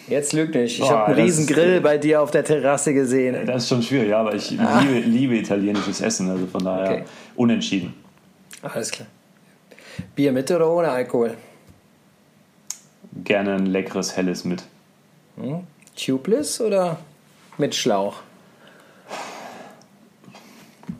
[0.08, 0.78] Jetzt lügt nicht.
[0.78, 3.46] Ich Oh, habe einen riesen Grill bei dir auf der Terrasse gesehen.
[3.46, 7.04] Das ist schon schwierig, ja, aber ich liebe, liebe italienisches Essen, also von daher Okay.
[7.36, 7.94] unentschieden.
[8.60, 9.08] Alles klar.
[10.14, 11.36] Bier mit oder ohne Alkohol?
[13.24, 14.64] Gerne ein leckeres Helles mit.
[15.96, 16.98] Tubeless oder
[17.58, 18.16] mit Schlauch?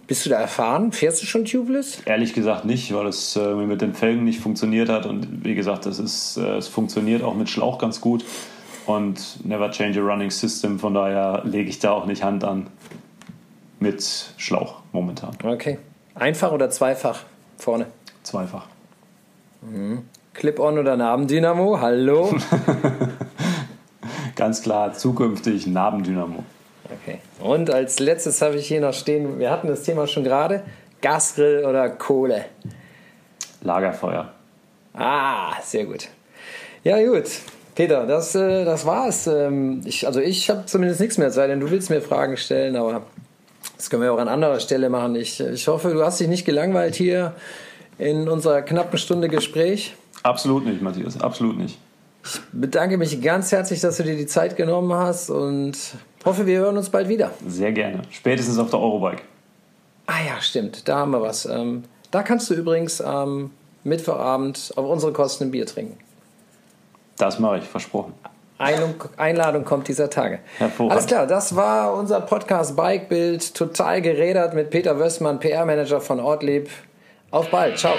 [0.06, 0.92] Bist du da erfahren?
[0.92, 2.00] Fährst du schon Tubeless?
[2.04, 5.06] Ehrlich gesagt nicht, weil es äh, mit den Felgen nicht funktioniert hat.
[5.06, 8.24] Und wie gesagt, das ist, äh, es funktioniert auch mit Schlauch ganz gut.
[8.86, 10.78] Und never change a running system.
[10.78, 12.66] Von daher lege ich da auch nicht Hand an
[13.80, 15.36] mit Schlauch momentan.
[15.42, 15.78] Okay.
[16.14, 17.20] Einfach oder zweifach
[17.56, 17.86] vorne?
[18.22, 18.66] Zweifach.
[20.34, 21.80] Clip-on oder Nabendynamo?
[21.80, 22.34] Hallo?
[24.36, 26.44] Ganz klar, zukünftig Nabendynamo.
[27.02, 27.20] Okay.
[27.40, 30.64] Und als letztes habe ich hier noch stehen, wir hatten das Thema schon gerade,
[31.00, 32.44] Gasgrill oder Kohle?
[33.62, 34.32] Lagerfeuer.
[34.92, 36.08] Ah, sehr gut.
[36.82, 37.30] Ja, gut.
[37.74, 39.26] Peter, das, äh, das war's.
[39.26, 42.36] Ähm, ich, also ich habe zumindest nichts mehr, es sei denn, du willst mir Fragen
[42.36, 43.06] stellen, aber
[43.76, 45.14] das können wir auch an anderer Stelle machen.
[45.16, 47.34] Ich, ich hoffe, du hast dich nicht gelangweilt hier
[47.98, 49.94] in unserer knappen Stunde Gespräch.
[50.22, 51.20] Absolut nicht, Matthias.
[51.20, 51.78] Absolut nicht.
[52.52, 55.76] Bedanke mich ganz herzlich, dass du dir die Zeit genommen hast und
[56.24, 57.30] hoffe, wir hören uns bald wieder.
[57.46, 58.02] Sehr gerne.
[58.10, 59.22] Spätestens auf der Eurobike.
[60.06, 61.46] Ah ja, stimmt, da haben wir was.
[61.46, 63.50] Ähm, da kannst du übrigens am
[63.84, 65.98] Mittwochabend auf unsere Kosten ein Bier trinken.
[67.18, 68.14] Das mache ich, versprochen.
[68.56, 70.38] Einladung, Einladung kommt dieser Tage.
[70.58, 70.92] Hervorragend.
[70.92, 76.70] Alles klar, das war unser Podcast Bikebild, total gerädert mit Peter Wössmann, PR-Manager von Ortlieb.
[77.34, 77.96] Auf bald, ciao.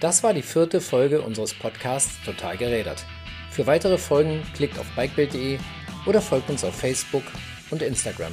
[0.00, 3.04] Das war die vierte Folge unseres Podcasts Total gerädert.
[3.50, 5.58] Für weitere Folgen klickt auf bikebild.de
[6.06, 7.24] oder folgt uns auf Facebook
[7.70, 8.32] und Instagram.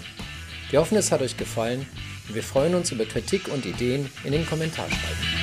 [0.70, 1.86] Wir hoffen, es hat euch gefallen
[2.30, 5.41] und wir freuen uns über Kritik und Ideen in den Kommentarspalten.